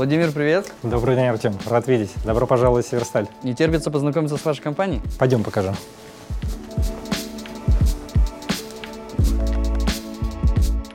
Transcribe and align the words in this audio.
Владимир, 0.00 0.32
привет. 0.32 0.72
Добрый 0.82 1.14
день, 1.14 1.26
Артем. 1.26 1.58
Рад 1.68 1.86
видеть. 1.86 2.10
Добро 2.24 2.46
пожаловать 2.46 2.86
в 2.86 2.88
Северсталь. 2.88 3.26
Не 3.42 3.54
терпится 3.54 3.90
познакомиться 3.90 4.38
с 4.38 4.44
вашей 4.46 4.62
компанией? 4.62 5.02
Пойдем 5.18 5.44
покажем. 5.44 5.76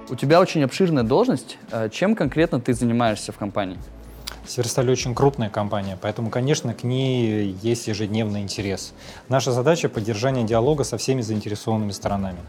У 0.10 0.16
тебя 0.16 0.42
очень 0.42 0.64
обширная 0.64 1.04
должность. 1.04 1.60
Э, 1.70 1.88
чем 1.92 2.16
конкретно 2.16 2.60
ты 2.60 2.74
занимаешься 2.74 3.32
в 3.32 3.38
компании? 3.38 3.78
Северсталь 4.48 4.90
очень 4.90 5.14
крупная 5.14 5.52
компания, 5.52 6.00
поэтому, 6.02 6.32
конечно, 6.32 6.74
к 6.74 6.84
ней 6.84 7.56
есть 7.62 7.88
ежедневный 7.88 8.42
интерес. 8.42 8.94
Наша 9.30 9.52
задача– 9.52 9.88
поддержание 9.90 10.46
диалога 10.46 10.84
со 10.84 10.98
всеми 10.98 11.22
заинтересованными 11.22 11.92
сторонами. 11.92 12.40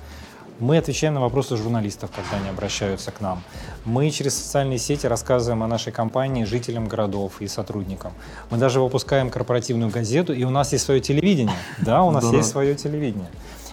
Мы 0.59 0.79
отвечаем 0.79 1.13
на 1.13 1.21
вопросы 1.21 1.57
журналистов, 1.57 2.11
когда 2.17 2.39
они 2.39 2.49
обращаются 2.49 3.11
к 3.11 3.21
нам. 3.21 3.43
Мы 3.85 4.11
через 4.11 4.37
социальные 4.37 4.79
сети 4.79 5.07
рассказываем 5.07 5.63
о 5.63 5.67
нашей 5.67 5.93
компании 5.93 6.45
жителям 6.45 6.89
городов 6.89 7.43
и 7.43 7.47
сотрудникам. 7.47 8.13
Мы 8.49 8.57
даже 8.57 8.81
выпускаем 8.81 9.29
корпоративную 9.29 9.91
газету, 9.91 10.33
и 10.33 10.45
у 10.45 10.51
нас 10.51 10.73
есть 10.73 10.87
свое 10.87 11.01
телевидение. 11.01 11.55
Да, 11.79 12.03
у 12.05 12.11
нас 12.11 12.33
есть 12.33 12.49
свое 12.49 12.75
телевидение. 12.75 13.29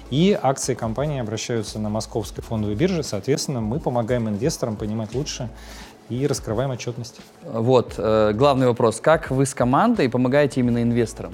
И 0.09 0.37
акции 0.39 0.73
компании 0.73 1.21
обращаются 1.21 1.79
на 1.79 1.87
московской 1.89 2.43
фондовой 2.43 2.75
бирже. 2.75 3.01
Соответственно, 3.03 3.61
мы 3.61 3.79
помогаем 3.79 4.27
инвесторам 4.27 4.75
понимать 4.75 5.15
лучше 5.15 5.49
и 6.09 6.27
раскрываем 6.27 6.71
отчетность. 6.71 7.21
Вот, 7.43 7.95
э, 7.97 8.33
главный 8.33 8.67
вопрос. 8.67 8.99
Как 8.99 9.31
вы 9.31 9.45
с 9.45 9.53
командой 9.53 10.09
помогаете 10.09 10.59
именно 10.59 10.83
инвесторам? 10.83 11.33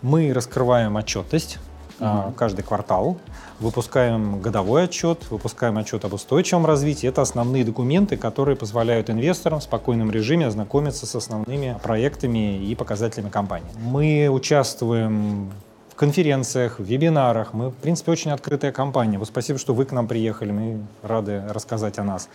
Мы 0.00 0.32
раскрываем 0.32 0.96
отчетность 0.96 1.58
угу. 2.00 2.32
каждый 2.32 2.62
квартал, 2.62 3.18
выпускаем 3.64 4.40
годовой 4.40 4.84
отчет, 4.84 5.30
выпускаем 5.30 5.78
отчет 5.78 6.04
об 6.04 6.12
устойчивом 6.12 6.66
развитии. 6.66 7.08
Это 7.08 7.22
основные 7.22 7.64
документы, 7.64 8.16
которые 8.16 8.56
позволяют 8.56 9.08
инвесторам 9.08 9.60
в 9.60 9.62
спокойном 9.62 10.10
режиме 10.10 10.46
ознакомиться 10.46 11.06
с 11.06 11.14
основными 11.14 11.78
проектами 11.82 12.62
и 12.62 12.74
показателями 12.74 13.30
компании. 13.30 13.68
Мы 13.78 14.28
участвуем 14.28 15.50
в 15.90 15.94
конференциях, 15.96 16.78
в 16.78 16.84
вебинарах. 16.84 17.54
Мы, 17.54 17.70
в 17.70 17.74
принципе, 17.74 18.12
очень 18.12 18.32
открытая 18.32 18.70
компания. 18.70 19.18
Вот 19.18 19.28
спасибо, 19.28 19.58
что 19.58 19.72
вы 19.72 19.86
к 19.86 19.92
нам 19.92 20.06
приехали. 20.08 20.52
Мы 20.52 20.80
рады 21.02 21.42
рассказать 21.48 21.98
о 21.98 22.04
нас. 22.04 22.28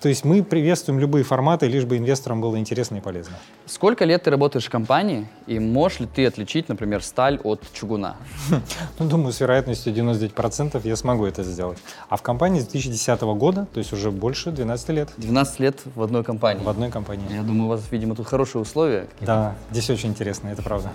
То 0.00 0.08
есть 0.08 0.24
мы 0.24 0.42
приветствуем 0.42 0.98
любые 0.98 1.24
форматы, 1.24 1.68
лишь 1.68 1.84
бы 1.84 1.98
инвесторам 1.98 2.40
было 2.40 2.58
интересно 2.58 2.96
и 2.96 3.00
полезно. 3.00 3.34
Сколько 3.66 4.06
лет 4.06 4.22
ты 4.22 4.30
работаешь 4.30 4.64
в 4.64 4.70
компании, 4.70 5.28
и 5.46 5.58
можешь 5.58 6.00
ли 6.00 6.06
ты 6.06 6.24
отличить, 6.24 6.70
например, 6.70 7.02
сталь 7.02 7.38
от 7.44 7.62
чугуна? 7.74 8.16
Ну, 8.98 9.08
думаю, 9.08 9.32
с 9.32 9.40
вероятностью 9.40 9.92
99% 9.92 10.80
я 10.84 10.96
смогу 10.96 11.26
это 11.26 11.42
сделать. 11.42 11.78
А 12.08 12.16
в 12.16 12.22
компании 12.22 12.60
с 12.60 12.66
2010 12.66 13.20
года, 13.22 13.66
то 13.72 13.78
есть 13.78 13.92
уже 13.92 14.10
больше 14.10 14.50
12 14.50 14.88
лет. 14.90 15.10
12 15.18 15.60
лет 15.60 15.78
в 15.94 16.02
одной 16.02 16.24
компании? 16.24 16.64
В 16.64 16.68
одной 16.68 16.90
компании. 16.90 17.26
Я 17.30 17.42
думаю, 17.42 17.66
у 17.66 17.68
вас, 17.68 17.82
видимо, 17.90 18.14
тут 18.14 18.26
хорошие 18.26 18.62
условия. 18.62 19.06
Да, 19.20 19.54
здесь 19.70 19.90
очень 19.90 20.10
интересно, 20.10 20.48
это 20.48 20.62
правда. 20.62 20.90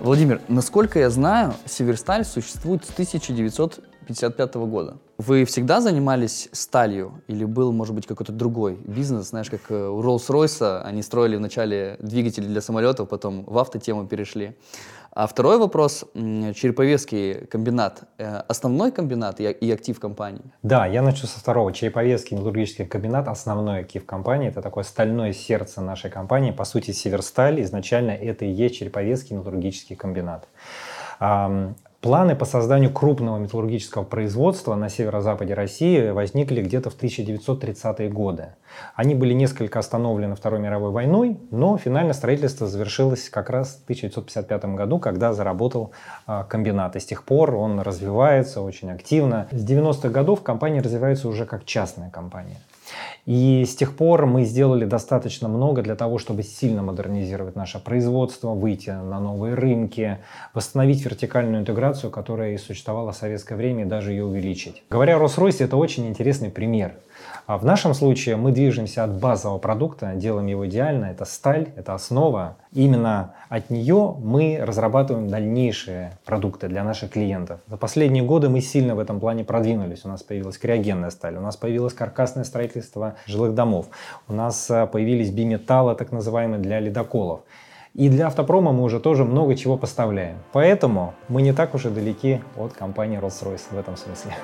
Владимир, 0.00 0.40
насколько 0.48 0.98
я 0.98 1.10
знаю, 1.10 1.52
Северсталь 1.66 2.24
существует 2.24 2.86
с 2.86 2.90
1955 2.90 4.54
года. 4.54 4.96
Вы 5.18 5.44
всегда 5.44 5.82
занимались 5.82 6.48
сталью 6.52 7.20
или 7.26 7.44
был, 7.44 7.70
может 7.70 7.94
быть, 7.94 8.06
какой-то 8.06 8.32
другой 8.32 8.78
бизнес? 8.82 9.28
Знаешь, 9.28 9.50
как 9.50 9.60
э, 9.68 9.88
у 9.88 10.00
Rolls-Royce 10.00 10.80
они 10.84 11.02
строили 11.02 11.36
вначале 11.36 11.98
двигатели 12.00 12.46
для 12.46 12.62
самолетов, 12.62 13.10
потом 13.10 13.44
в 13.44 13.58
автотему 13.58 14.06
перешли. 14.06 14.56
А 15.12 15.26
второй 15.26 15.58
вопрос, 15.58 16.04
Череповецкий 16.14 17.46
комбинат, 17.46 18.02
э, 18.18 18.42
основной 18.48 18.92
комбинат 18.92 19.40
и 19.40 19.72
актив 19.72 19.98
компании? 19.98 20.52
Да, 20.62 20.86
я 20.86 21.02
начну 21.02 21.26
со 21.26 21.40
второго. 21.40 21.72
Череповецкий 21.72 22.36
металлургический 22.36 22.86
комбинат, 22.86 23.26
основной 23.26 23.80
актив 23.80 24.06
компании, 24.06 24.48
это 24.48 24.62
такое 24.62 24.84
стальное 24.84 25.32
сердце 25.32 25.80
нашей 25.80 26.10
компании, 26.10 26.52
по 26.52 26.64
сути, 26.64 26.92
Северсталь, 26.92 27.60
изначально 27.62 28.12
это 28.12 28.44
и 28.44 28.50
есть 28.50 28.76
Череповецкий 28.76 29.36
металлургический 29.36 29.96
комбинат. 29.96 30.46
Планы 32.00 32.34
по 32.34 32.46
созданию 32.46 32.90
крупного 32.90 33.36
металлургического 33.36 34.04
производства 34.04 34.74
на 34.74 34.88
северо-западе 34.88 35.52
России 35.52 36.08
возникли 36.08 36.62
где-то 36.62 36.88
в 36.88 36.96
1930-е 36.96 38.08
годы. 38.08 38.54
Они 38.94 39.14
были 39.14 39.34
несколько 39.34 39.78
остановлены 39.78 40.34
Второй 40.34 40.60
мировой 40.60 40.92
войной, 40.92 41.38
но 41.50 41.76
финально 41.76 42.14
строительство 42.14 42.66
завершилось 42.66 43.28
как 43.28 43.50
раз 43.50 43.80
в 43.80 43.84
1955 43.84 44.64
году, 44.76 44.98
когда 44.98 45.34
заработал 45.34 45.92
а, 46.26 46.44
комбинат. 46.44 46.96
И 46.96 47.00
с 47.00 47.04
тех 47.04 47.22
пор 47.22 47.54
он 47.54 47.80
развивается 47.80 48.62
очень 48.62 48.90
активно. 48.90 49.48
С 49.50 49.62
90-х 49.62 50.08
годов 50.08 50.42
компания 50.42 50.80
развивается 50.80 51.28
уже 51.28 51.44
как 51.44 51.66
частная 51.66 52.08
компания. 52.08 52.56
И 53.26 53.64
с 53.64 53.76
тех 53.76 53.96
пор 53.96 54.26
мы 54.26 54.44
сделали 54.44 54.84
достаточно 54.84 55.48
много 55.48 55.82
для 55.82 55.94
того, 55.94 56.18
чтобы 56.18 56.42
сильно 56.42 56.82
модернизировать 56.82 57.56
наше 57.56 57.78
производство, 57.78 58.54
выйти 58.54 58.90
на 58.90 59.20
новые 59.20 59.54
рынки, 59.54 60.18
восстановить 60.54 61.04
вертикальную 61.04 61.60
интеграцию, 61.60 62.10
которая 62.10 62.52
и 62.52 62.58
существовала 62.58 63.12
в 63.12 63.16
советское 63.16 63.56
время, 63.56 63.82
и 63.84 63.86
даже 63.86 64.12
ее 64.12 64.24
увеличить. 64.24 64.82
Говоря 64.90 65.16
о 65.16 65.20
Rolls-Royce, 65.20 65.64
это 65.64 65.76
очень 65.76 66.06
интересный 66.06 66.50
пример– 66.50 66.94
в 67.46 67.64
нашем 67.64 67.94
случае 67.94 68.36
мы 68.36 68.52
движемся 68.52 69.04
от 69.04 69.18
базового 69.18 69.58
продукта, 69.58 70.12
делаем 70.14 70.46
его 70.46 70.66
идеально, 70.66 71.06
это 71.06 71.24
сталь, 71.24 71.72
это 71.76 71.94
основа. 71.94 72.56
Именно 72.72 73.34
от 73.48 73.70
нее 73.70 74.14
мы 74.18 74.58
разрабатываем 74.62 75.28
дальнейшие 75.28 76.12
продукты 76.24 76.68
для 76.68 76.84
наших 76.84 77.10
клиентов. 77.10 77.60
За 77.66 77.76
последние 77.76 78.22
годы 78.22 78.48
мы 78.48 78.60
сильно 78.60 78.94
в 78.94 78.98
этом 78.98 79.20
плане 79.20 79.44
продвинулись. 79.44 80.04
У 80.04 80.08
нас 80.08 80.22
появилась 80.22 80.58
криогенная 80.58 81.10
сталь, 81.10 81.36
у 81.36 81.40
нас 81.40 81.56
появилось 81.56 81.94
каркасное 81.94 82.44
строительство 82.44 83.16
жилых 83.26 83.54
домов, 83.54 83.86
у 84.28 84.32
нас 84.32 84.70
а, 84.70 84.86
появились 84.86 85.30
биметаллы, 85.30 85.94
так 85.94 86.12
называемые, 86.12 86.60
для 86.60 86.80
ледоколов. 86.80 87.40
И 87.94 88.08
для 88.08 88.28
автопрома 88.28 88.72
мы 88.72 88.84
уже 88.84 89.00
тоже 89.00 89.24
много 89.24 89.56
чего 89.56 89.76
поставляем. 89.76 90.36
Поэтому 90.52 91.14
мы 91.28 91.42
не 91.42 91.52
так 91.52 91.74
уж 91.74 91.86
и 91.86 91.90
далеки 91.90 92.40
от 92.56 92.72
компании 92.72 93.18
Rolls-Royce 93.18 93.72
в 93.72 93.78
этом 93.78 93.96
смысле. 93.96 94.34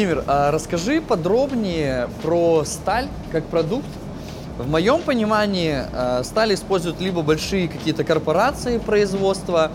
Владимир, 0.00 0.24
а 0.28 0.50
расскажи 0.50 1.02
подробнее 1.02 2.08
про 2.22 2.64
сталь 2.64 3.06
как 3.30 3.44
продукт. 3.44 3.84
В 4.56 4.66
моем 4.66 5.02
понимании 5.02 5.82
а, 5.92 6.22
сталь 6.24 6.54
используют 6.54 7.02
либо 7.02 7.20
большие 7.20 7.68
какие-то 7.68 8.02
корпорации 8.02 8.78
производства, 8.78 9.70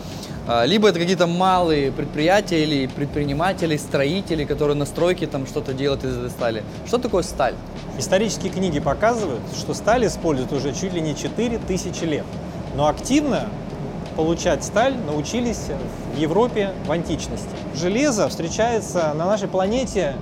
а, 0.47 0.65
либо 0.65 0.89
это 0.89 0.97
какие-то 0.97 1.27
малые 1.27 1.91
предприятия 1.91 2.63
или 2.63 2.87
предприниматели, 2.87 3.77
строители, 3.77 4.45
которые 4.45 4.75
на 4.75 4.87
стройке 4.87 5.27
там 5.27 5.45
что-то 5.45 5.73
делают 5.73 6.03
из 6.03 6.17
этой 6.17 6.31
стали. 6.31 6.63
Что 6.87 6.97
такое 6.97 7.21
сталь? 7.21 7.53
Исторические 7.99 8.51
книги 8.51 8.79
показывают, 8.79 9.41
что 9.55 9.75
сталь 9.75 10.07
используют 10.07 10.51
уже 10.53 10.73
чуть 10.73 10.93
ли 10.93 11.01
не 11.01 11.15
4000 11.15 12.03
лет. 12.03 12.25
Но 12.75 12.87
активно 12.87 13.47
получать 14.15 14.63
сталь 14.63 14.95
научились 15.05 15.67
в 16.15 16.19
Европе 16.19 16.71
в 16.87 16.91
античности. 16.91 17.49
Железо 17.75 18.27
встречается 18.29 19.13
на 19.13 19.25
нашей 19.25 19.47
планете 19.47 20.15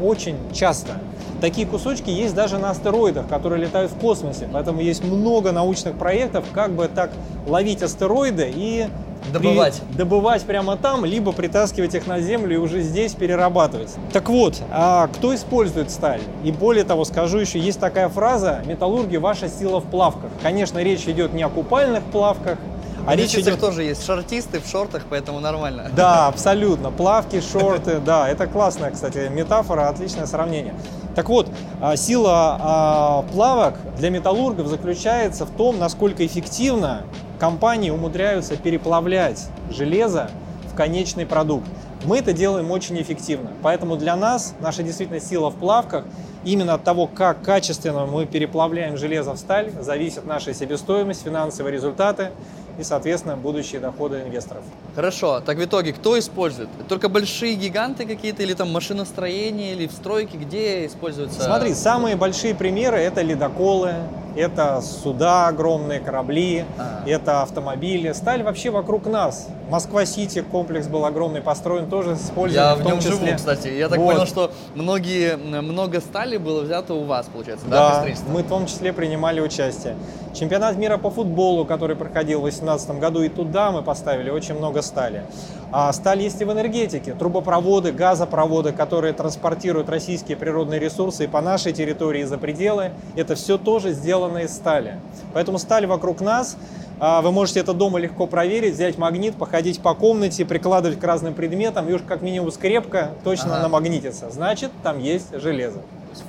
очень 0.00 0.36
часто. 0.52 0.98
Такие 1.40 1.66
кусочки 1.66 2.10
есть 2.10 2.34
даже 2.34 2.58
на 2.58 2.70
астероидах, 2.70 3.28
которые 3.28 3.62
летают 3.62 3.92
в 3.92 3.98
космосе. 3.98 4.48
Поэтому 4.52 4.80
есть 4.80 5.04
много 5.04 5.52
научных 5.52 5.94
проектов, 5.94 6.44
как 6.52 6.72
бы 6.72 6.88
так 6.88 7.10
ловить 7.46 7.82
астероиды 7.82 8.50
и 8.54 8.86
добывать. 9.32 9.82
При, 9.90 9.98
добывать 9.98 10.42
прямо 10.42 10.76
там, 10.76 11.04
либо 11.04 11.32
притаскивать 11.32 11.94
их 11.94 12.06
на 12.06 12.20
Землю 12.20 12.54
и 12.54 12.58
уже 12.58 12.82
здесь 12.82 13.14
перерабатывать. 13.14 13.94
Так 14.12 14.28
вот, 14.28 14.60
а 14.70 15.08
кто 15.08 15.34
использует 15.34 15.90
сталь? 15.90 16.20
И 16.44 16.52
более 16.52 16.84
того, 16.84 17.04
скажу 17.04 17.38
еще, 17.38 17.58
есть 17.58 17.80
такая 17.80 18.08
фраза 18.08 18.62
«металлурги– 18.66 19.16
ваша 19.18 19.48
сила 19.48 19.80
в 19.80 19.84
плавках». 19.84 20.30
Конечно, 20.42 20.78
речь 20.78 21.06
идет 21.06 21.32
не 21.32 21.42
о 21.42 21.48
купальных 21.48 22.02
плавках, 22.04 22.58
а 23.06 23.16
речь 23.16 23.34
идет... 23.34 23.60
тоже 23.60 23.82
есть 23.82 24.04
шортисты 24.04 24.60
в 24.60 24.66
шортах, 24.66 25.02
поэтому 25.08 25.40
нормально. 25.40 25.90
Да, 25.96 26.26
абсолютно. 26.26 26.90
Плавки, 26.90 27.40
шорты, 27.40 28.00
да. 28.04 28.28
Это 28.28 28.46
классная, 28.46 28.90
кстати, 28.90 29.28
метафора, 29.30 29.88
отличное 29.88 30.26
сравнение. 30.26 30.74
Так 31.14 31.28
вот, 31.28 31.48
а, 31.80 31.96
сила 31.96 32.58
а, 32.60 33.22
плавок 33.32 33.74
для 33.96 34.10
металлургов 34.10 34.66
заключается 34.66 35.46
в 35.46 35.50
том, 35.50 35.78
насколько 35.78 36.26
эффективно 36.26 37.02
компании 37.38 37.90
умудряются 37.90 38.56
переплавлять 38.56 39.46
железо 39.70 40.30
в 40.72 40.76
конечный 40.76 41.26
продукт. 41.26 41.66
Мы 42.04 42.18
это 42.18 42.32
делаем 42.32 42.70
очень 42.70 43.00
эффективно. 43.00 43.50
Поэтому 43.62 43.96
для 43.96 44.14
нас 44.16 44.54
наша 44.60 44.82
действительно 44.82 45.20
сила 45.20 45.50
в 45.50 45.56
плавках 45.56 46.04
именно 46.44 46.74
от 46.74 46.84
того, 46.84 47.06
как 47.06 47.42
качественно 47.42 48.06
мы 48.06 48.26
переплавляем 48.26 48.96
железо 48.96 49.32
в 49.32 49.38
сталь, 49.38 49.70
зависит 49.80 50.26
наша 50.26 50.52
себестоимость, 50.52 51.22
финансовые 51.22 51.72
результаты 51.72 52.30
и, 52.78 52.82
соответственно, 52.82 53.36
будущие 53.36 53.80
доходы 53.80 54.22
инвесторов. 54.22 54.62
Хорошо, 54.94 55.40
так 55.40 55.58
в 55.58 55.64
итоге 55.64 55.92
кто 55.92 56.18
использует? 56.18 56.68
Только 56.88 57.08
большие 57.08 57.54
гиганты 57.54 58.06
какие-то 58.06 58.42
или 58.42 58.54
там 58.54 58.72
машиностроение, 58.72 59.72
или 59.72 59.86
в 59.86 59.92
стройке, 59.92 60.36
где 60.38 60.86
используются? 60.86 61.42
Смотри, 61.42 61.74
самые 61.74 62.16
большие 62.16 62.54
примеры 62.54 62.98
это 62.98 63.22
ледоколы, 63.22 63.94
это 64.36 64.80
суда 64.80 65.48
огромные, 65.48 66.00
корабли, 66.00 66.64
а. 66.76 67.02
это 67.06 67.42
автомобили. 67.42 68.12
Сталь 68.12 68.42
вообще 68.42 68.70
вокруг 68.70 69.06
нас. 69.06 69.48
Москва-Сити 69.74 70.40
комплекс 70.52 70.86
был 70.86 71.04
огромный, 71.04 71.40
построен 71.40 71.90
тоже 71.90 72.14
с 72.14 72.30
Я 72.48 72.76
в, 72.76 72.82
в 72.82 72.86
нем 72.86 72.98
числе... 72.98 73.10
живу, 73.10 73.26
кстати. 73.34 73.66
Я 73.66 73.88
так 73.88 73.98
вот. 73.98 74.12
понял, 74.12 74.24
что 74.24 74.52
многие, 74.76 75.36
много 75.36 76.00
стали 76.00 76.36
было 76.36 76.60
взято 76.60 76.94
у 76.94 77.02
вас, 77.02 77.26
получается, 77.26 77.66
да, 77.66 78.04
да 78.04 78.14
мы 78.28 78.44
в 78.44 78.48
том 78.48 78.66
числе 78.66 78.92
принимали 78.92 79.40
участие. 79.40 79.96
Чемпионат 80.32 80.76
мира 80.76 80.96
по 80.96 81.10
футболу, 81.10 81.64
который 81.64 81.96
проходил 81.96 82.38
в 82.38 82.42
2018 82.42 83.00
году, 83.00 83.22
и 83.22 83.28
туда 83.28 83.72
мы 83.72 83.82
поставили 83.82 84.30
очень 84.30 84.54
много 84.54 84.80
стали. 84.80 85.24
А 85.72 85.92
сталь 85.92 86.22
есть 86.22 86.40
и 86.40 86.44
в 86.44 86.52
энергетике. 86.52 87.14
Трубопроводы, 87.14 87.90
газопроводы, 87.90 88.70
которые 88.70 89.12
транспортируют 89.12 89.88
российские 89.88 90.36
природные 90.36 90.78
ресурсы 90.78 91.24
и 91.24 91.26
по 91.26 91.40
нашей 91.40 91.72
территории, 91.72 92.20
и 92.20 92.24
за 92.24 92.38
пределы. 92.38 92.92
Это 93.16 93.34
все 93.34 93.58
тоже 93.58 93.90
сделано 93.90 94.38
из 94.38 94.54
стали. 94.54 95.00
Поэтому 95.32 95.58
сталь 95.58 95.86
вокруг 95.86 96.20
нас 96.20 96.56
вы 97.00 97.32
можете 97.32 97.60
это 97.60 97.72
дома 97.72 97.98
легко 97.98 98.26
проверить, 98.26 98.74
взять 98.74 98.98
магнит, 98.98 99.34
походить 99.34 99.80
по 99.80 99.94
комнате, 99.94 100.44
прикладывать 100.44 100.98
к 100.98 101.04
разным 101.04 101.34
предметам, 101.34 101.88
и 101.88 101.92
уж 101.92 102.02
как 102.02 102.22
минимум 102.22 102.52
скрепка 102.52 103.10
точно 103.24 103.54
ага. 103.54 103.62
намагнитится. 103.62 104.30
Значит, 104.30 104.70
там 104.82 104.98
есть 104.98 105.38
железо. 105.38 105.80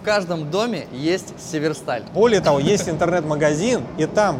В 0.01 0.03
каждом 0.03 0.49
доме 0.49 0.87
есть 0.91 1.33
Северсталь. 1.39 2.03
Более 2.13 2.41
того, 2.41 2.59
есть 2.59 2.89
интернет-магазин, 2.89 3.81
и 3.97 4.07
там 4.07 4.39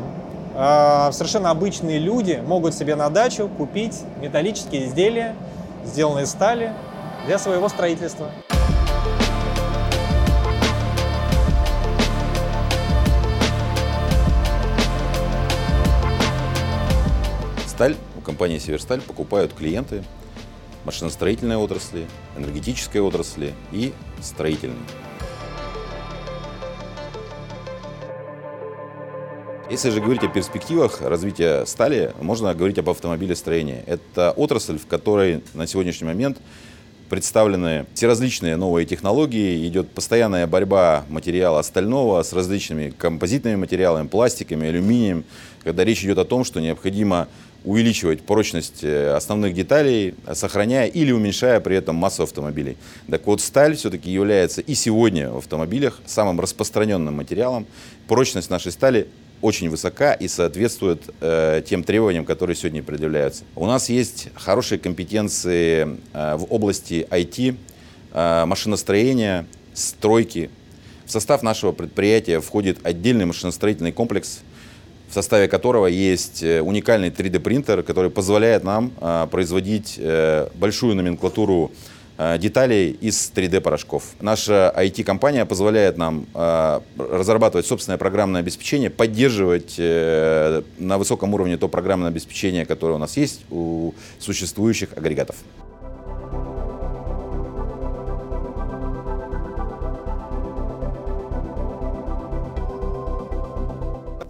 э, 0.56 1.10
совершенно 1.12 1.52
обычные 1.52 2.00
люди 2.00 2.42
могут 2.46 2.74
себе 2.74 2.96
на 2.96 3.10
дачу 3.10 3.48
купить 3.58 4.02
металлические 4.22 4.86
изделия, 4.88 5.36
сделанные 5.86 6.24
из 6.24 6.32
стали, 6.32 6.74
для 7.28 7.38
своего 7.38 7.70
строительства. 7.70 8.32
Сталь 17.76 17.98
у 18.18 18.22
компании 18.22 18.58
«Северсталь» 18.58 19.02
покупают 19.02 19.52
клиенты 19.52 20.02
машиностроительной 20.86 21.58
отрасли, 21.58 22.08
энергетической 22.38 23.00
отрасли 23.00 23.54
и 23.74 23.92
строительной. 24.22 24.78
Если 29.70 29.90
же 29.90 30.00
говорить 30.00 30.24
о 30.24 30.30
перспективах 30.30 31.02
развития 31.02 31.66
стали, 31.66 32.14
можно 32.22 32.56
говорить 32.56 32.80
об 32.80 32.90
автомобилестроении. 32.90 33.84
Это 33.88 34.32
отрасль, 34.32 34.78
в 34.78 34.88
которой 34.88 35.44
на 35.54 35.68
сегодняшний 35.68 36.08
момент 36.08 36.38
представлены 37.10 37.88
все 37.94 38.08
различные 38.08 38.56
новые 38.56 38.86
технологии, 38.86 39.68
идет 39.68 39.90
постоянная 39.90 40.48
борьба 40.48 41.04
материала 41.10 41.62
стального 41.62 42.24
с 42.24 42.32
различными 42.32 42.92
композитными 42.92 43.56
материалами, 43.56 44.08
пластиками, 44.08 44.70
алюминием, 44.70 45.26
когда 45.66 45.84
речь 45.84 46.06
идет 46.06 46.20
о 46.20 46.26
том, 46.26 46.46
что 46.46 46.62
необходимо 46.62 47.28
увеличивать 47.66 48.22
прочность 48.22 48.84
э, 48.84 49.14
основных 49.14 49.54
деталей, 49.54 50.14
сохраняя 50.34 50.88
или 50.88 51.12
уменьшая 51.12 51.60
при 51.60 51.76
этом 51.76 51.96
массу 51.96 52.24
автомобилей. 52.24 52.78
Так 53.10 53.26
вот, 53.26 53.42
сталь 53.42 53.76
все-таки 53.76 54.12
является 54.12 54.62
и 54.62 54.76
сегодня 54.76 55.32
в 55.32 55.38
автомобилях 55.38 56.00
самым 56.06 56.40
распространенным 56.40 57.16
материалом. 57.16 57.66
Прочность 58.08 58.50
нашей 58.50 58.72
стали 58.72 59.08
очень 59.42 59.70
высока 59.70 60.14
и 60.14 60.28
соответствует 60.28 61.02
э, 61.22 61.62
тем 61.68 61.84
требованиям, 61.84 62.26
которые 62.26 62.56
сегодня 62.56 62.84
предъявляются. 62.84 63.44
У 63.56 63.66
нас 63.66 63.90
есть 63.90 64.30
хорошие 64.36 64.80
компетенции 64.80 65.98
э, 66.14 66.36
в 66.36 66.46
области 66.54 67.08
IT, 67.10 67.56
э, 68.14 68.46
машиностроения, 68.46 69.46
стройки. 69.74 70.50
В 71.06 71.12
состав 71.12 71.44
нашего 71.44 71.72
предприятия 71.72 72.40
входит 72.40 72.80
отдельный 72.84 73.26
машиностроительный 73.26 73.92
комплекс– 73.92 74.42
в 75.10 75.14
составе 75.14 75.48
которого 75.48 75.88
есть 75.88 76.44
э, 76.44 76.62
уникальный 76.62 77.10
3D-принтер, 77.10 77.84
который 77.84 78.10
позволяет 78.10 78.64
нам 78.64 78.92
э, 79.00 79.28
производить 79.32 79.96
э, 79.98 80.50
большую 80.56 80.96
номенклатуру 80.96 81.72
деталей 82.40 82.92
из 83.02 83.30
3D-порошков. 83.36 84.04
Наша 84.22 84.74
IT-компания 84.78 85.46
позволяет 85.46 85.98
нам 85.98 86.28
разрабатывать 86.34 87.66
собственное 87.66 87.98
программное 87.98 88.40
обеспечение, 88.40 88.90
поддерживать 88.90 89.78
на 89.78 90.98
высоком 90.98 91.34
уровне 91.34 91.58
то 91.58 91.68
программное 91.68 92.08
обеспечение, 92.08 92.66
которое 92.66 92.94
у 92.94 93.00
нас 93.00 93.18
есть 93.18 93.42
у 93.52 93.92
существующих 94.20 94.94
агрегатов. 94.96 95.36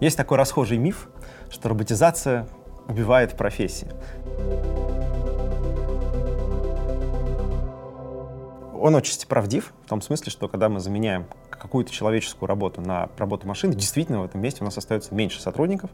Есть 0.00 0.16
такой 0.16 0.36
расхожий 0.36 0.78
миф, 0.78 1.08
что 1.50 1.68
роботизация 1.68 2.46
убивает 2.88 3.36
профессии. 3.36 3.88
Он 8.78 8.94
очень 8.94 9.26
правдив, 9.26 9.72
в 9.84 9.88
том 9.88 10.00
смысле, 10.00 10.30
что 10.30 10.48
когда 10.48 10.68
мы 10.68 10.80
заменяем 10.80 11.26
какую-то 11.58 11.92
человеческую 11.92 12.48
работу 12.48 12.80
на 12.80 13.08
работу 13.18 13.46
машины, 13.46 13.74
действительно 13.74 14.20
в 14.20 14.24
этом 14.24 14.40
месте 14.40 14.62
у 14.62 14.64
нас 14.64 14.76
остается 14.76 15.14
меньше 15.14 15.40
сотрудников, 15.40 15.90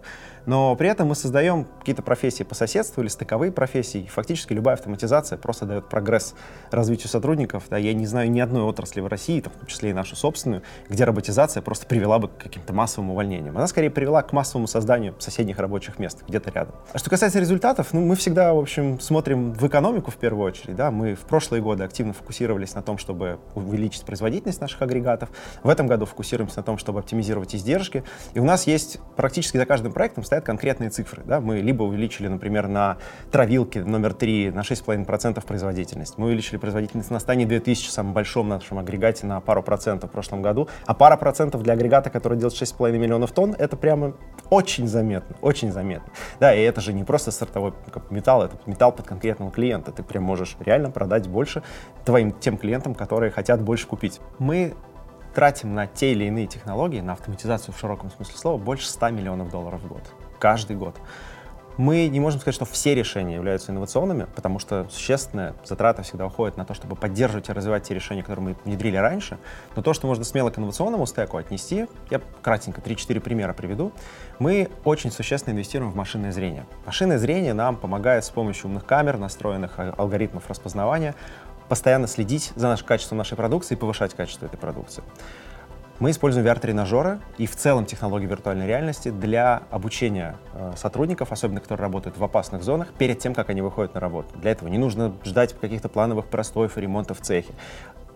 но 0.46 0.74
при 0.76 0.88
этом 0.88 1.08
мы 1.08 1.14
создаем 1.14 1.66
какие-то 1.80 2.02
профессии 2.02 2.42
по 2.42 2.54
соседству 2.54 3.00
или 3.00 3.08
стыковые 3.08 3.52
профессии, 3.52 4.02
и 4.02 4.06
фактически 4.06 4.52
любая 4.52 4.74
автоматизация 4.74 5.38
просто 5.38 5.66
дает 5.66 5.88
прогресс 5.88 6.34
развитию 6.70 7.08
сотрудников. 7.08 7.64
Да, 7.70 7.76
я 7.78 7.94
не 7.94 8.06
знаю 8.06 8.30
ни 8.30 8.40
одной 8.40 8.62
отрасли 8.62 9.00
в 9.00 9.06
России, 9.06 9.40
в 9.40 9.44
том 9.44 9.66
числе 9.66 9.90
и 9.90 9.92
нашу 9.92 10.16
собственную, 10.16 10.62
где 10.88 11.04
роботизация 11.04 11.62
просто 11.62 11.86
привела 11.86 12.18
бы 12.18 12.28
к 12.28 12.36
каким-то 12.38 12.72
массовым 12.72 13.10
увольнениям. 13.10 13.56
Она 13.56 13.66
скорее 13.66 13.90
привела 13.90 14.22
к 14.22 14.32
массовому 14.32 14.66
созданию 14.66 15.14
соседних 15.18 15.58
рабочих 15.58 15.98
мест 15.98 16.22
где-то 16.26 16.50
рядом. 16.50 16.74
А 16.92 16.98
что 16.98 17.10
касается 17.10 17.38
результатов, 17.38 17.92
ну, 17.92 18.00
мы 18.00 18.16
всегда, 18.16 18.52
в 18.54 18.58
общем, 18.58 19.00
смотрим 19.00 19.52
в 19.52 19.66
экономику 19.66 20.10
в 20.10 20.16
первую 20.16 20.46
очередь. 20.46 20.76
Да? 20.76 20.90
Мы 20.90 21.14
в 21.14 21.20
прошлые 21.20 21.62
годы 21.62 21.84
активно 21.84 22.12
фокусировались 22.12 22.74
на 22.74 22.82
том, 22.82 22.98
чтобы 22.98 23.38
увеличить 23.54 24.04
производительность 24.04 24.60
наших 24.60 24.82
агрегатов. 24.82 25.30
В 25.62 25.68
этом 25.68 25.86
году 25.86 26.06
фокусируемся 26.06 26.58
на 26.58 26.62
том, 26.62 26.78
чтобы 26.78 27.00
оптимизировать 27.00 27.54
издержки. 27.54 28.04
И 28.34 28.40
у 28.40 28.44
нас 28.44 28.66
есть 28.66 28.98
практически 29.16 29.56
за 29.56 29.66
каждым 29.66 29.92
проектом 29.92 30.24
стоят 30.24 30.44
конкретные 30.44 30.90
цифры. 30.90 31.22
Да? 31.24 31.40
Мы 31.40 31.58
либо 31.58 31.82
увеличили, 31.82 32.28
например, 32.28 32.68
на 32.68 32.98
травилке 33.30 33.84
номер 33.84 34.14
3 34.14 34.50
на 34.50 34.60
6,5% 34.60 35.44
производительность. 35.44 36.18
Мы 36.18 36.26
увеличили 36.26 36.56
производительность 36.56 37.10
на 37.10 37.18
стане 37.18 37.46
2000, 37.46 37.90
самом 37.90 38.12
большом 38.12 38.48
нашем 38.48 38.78
агрегате, 38.78 39.26
на 39.26 39.40
пару 39.40 39.62
процентов 39.62 40.10
в 40.10 40.12
прошлом 40.12 40.42
году. 40.42 40.68
А 40.86 40.94
пара 40.94 41.16
процентов 41.16 41.62
для 41.62 41.74
агрегата, 41.74 42.10
который 42.10 42.38
делает 42.38 42.54
6,5 42.54 42.98
миллионов 42.98 43.32
тонн, 43.32 43.54
это 43.58 43.76
прямо 43.76 44.14
очень 44.50 44.86
заметно, 44.86 45.36
очень 45.40 45.72
заметно. 45.72 46.12
Да, 46.40 46.54
и 46.54 46.60
это 46.62 46.80
же 46.80 46.92
не 46.92 47.04
просто 47.04 47.30
сортовой 47.30 47.72
металл, 48.10 48.42
это 48.42 48.56
металл 48.66 48.92
под 48.92 49.06
конкретного 49.06 49.50
клиента. 49.50 49.92
Ты 49.92 50.02
прям 50.02 50.24
можешь 50.24 50.56
реально 50.60 50.90
продать 50.90 51.28
больше 51.28 51.62
твоим 52.04 52.32
тем 52.32 52.58
клиентам, 52.58 52.94
которые 52.94 53.30
хотят 53.30 53.62
больше 53.62 53.86
купить. 53.86 54.20
Мы 54.38 54.74
тратим 55.34 55.74
на 55.74 55.86
те 55.86 56.12
или 56.12 56.24
иные 56.24 56.46
технологии, 56.46 57.00
на 57.00 57.12
автоматизацию 57.12 57.74
в 57.74 57.78
широком 57.78 58.10
смысле 58.10 58.36
слова, 58.36 58.58
больше 58.58 58.88
100 58.88 59.10
миллионов 59.10 59.50
долларов 59.50 59.82
в 59.82 59.88
год. 59.88 60.02
Каждый 60.38 60.76
год. 60.76 60.96
Мы 61.78 62.08
не 62.08 62.20
можем 62.20 62.38
сказать, 62.38 62.54
что 62.54 62.66
все 62.66 62.94
решения 62.94 63.34
являются 63.34 63.72
инновационными, 63.72 64.26
потому 64.34 64.58
что 64.58 64.86
существенная 64.90 65.54
затрата 65.64 66.02
всегда 66.02 66.26
уходит 66.26 66.58
на 66.58 66.66
то, 66.66 66.74
чтобы 66.74 66.96
поддерживать 66.96 67.48
и 67.48 67.52
развивать 67.52 67.84
те 67.84 67.94
решения, 67.94 68.20
которые 68.20 68.44
мы 68.44 68.56
внедрили 68.66 68.98
раньше. 68.98 69.38
Но 69.74 69.82
то, 69.82 69.94
что 69.94 70.06
можно 70.06 70.22
смело 70.24 70.50
к 70.50 70.58
инновационному 70.58 71.06
стеку 71.06 71.38
отнести, 71.38 71.86
я 72.10 72.20
кратенько 72.42 72.82
3-4 72.82 73.20
примера 73.20 73.54
приведу. 73.54 73.92
Мы 74.38 74.68
очень 74.84 75.10
существенно 75.10 75.54
инвестируем 75.54 75.92
в 75.92 75.96
машинное 75.96 76.30
зрение. 76.32 76.66
Машинное 76.84 77.16
зрение 77.16 77.54
нам 77.54 77.76
помогает 77.76 78.26
с 78.26 78.30
помощью 78.30 78.66
умных 78.66 78.84
камер, 78.84 79.16
настроенных 79.16 79.78
алгоритмов 79.78 80.50
распознавания, 80.50 81.14
постоянно 81.72 82.06
следить 82.06 82.52
за 82.54 82.68
нашим 82.68 82.86
качеством 82.86 83.16
нашей 83.16 83.34
продукции 83.34 83.76
и 83.76 83.78
повышать 83.78 84.12
качество 84.12 84.44
этой 84.44 84.58
продукции. 84.58 85.02
Мы 86.00 86.10
используем 86.10 86.46
VR-тренажеры 86.46 87.20
и 87.38 87.46
в 87.46 87.56
целом 87.56 87.86
технологии 87.86 88.26
виртуальной 88.26 88.66
реальности 88.66 89.08
для 89.08 89.62
обучения 89.70 90.36
э, 90.52 90.72
сотрудников, 90.76 91.32
особенно 91.32 91.60
которые 91.60 91.84
работают 91.84 92.18
в 92.18 92.24
опасных 92.24 92.62
зонах, 92.62 92.92
перед 92.92 93.20
тем, 93.20 93.32
как 93.32 93.48
они 93.48 93.62
выходят 93.62 93.94
на 93.94 94.00
работу. 94.00 94.36
Для 94.36 94.50
этого 94.50 94.68
не 94.68 94.76
нужно 94.76 95.14
ждать 95.24 95.54
каких-то 95.58 95.88
плановых 95.88 96.26
простоев 96.26 96.76
и 96.76 96.80
ремонтов 96.82 97.20
в 97.20 97.22
цехе. 97.22 97.54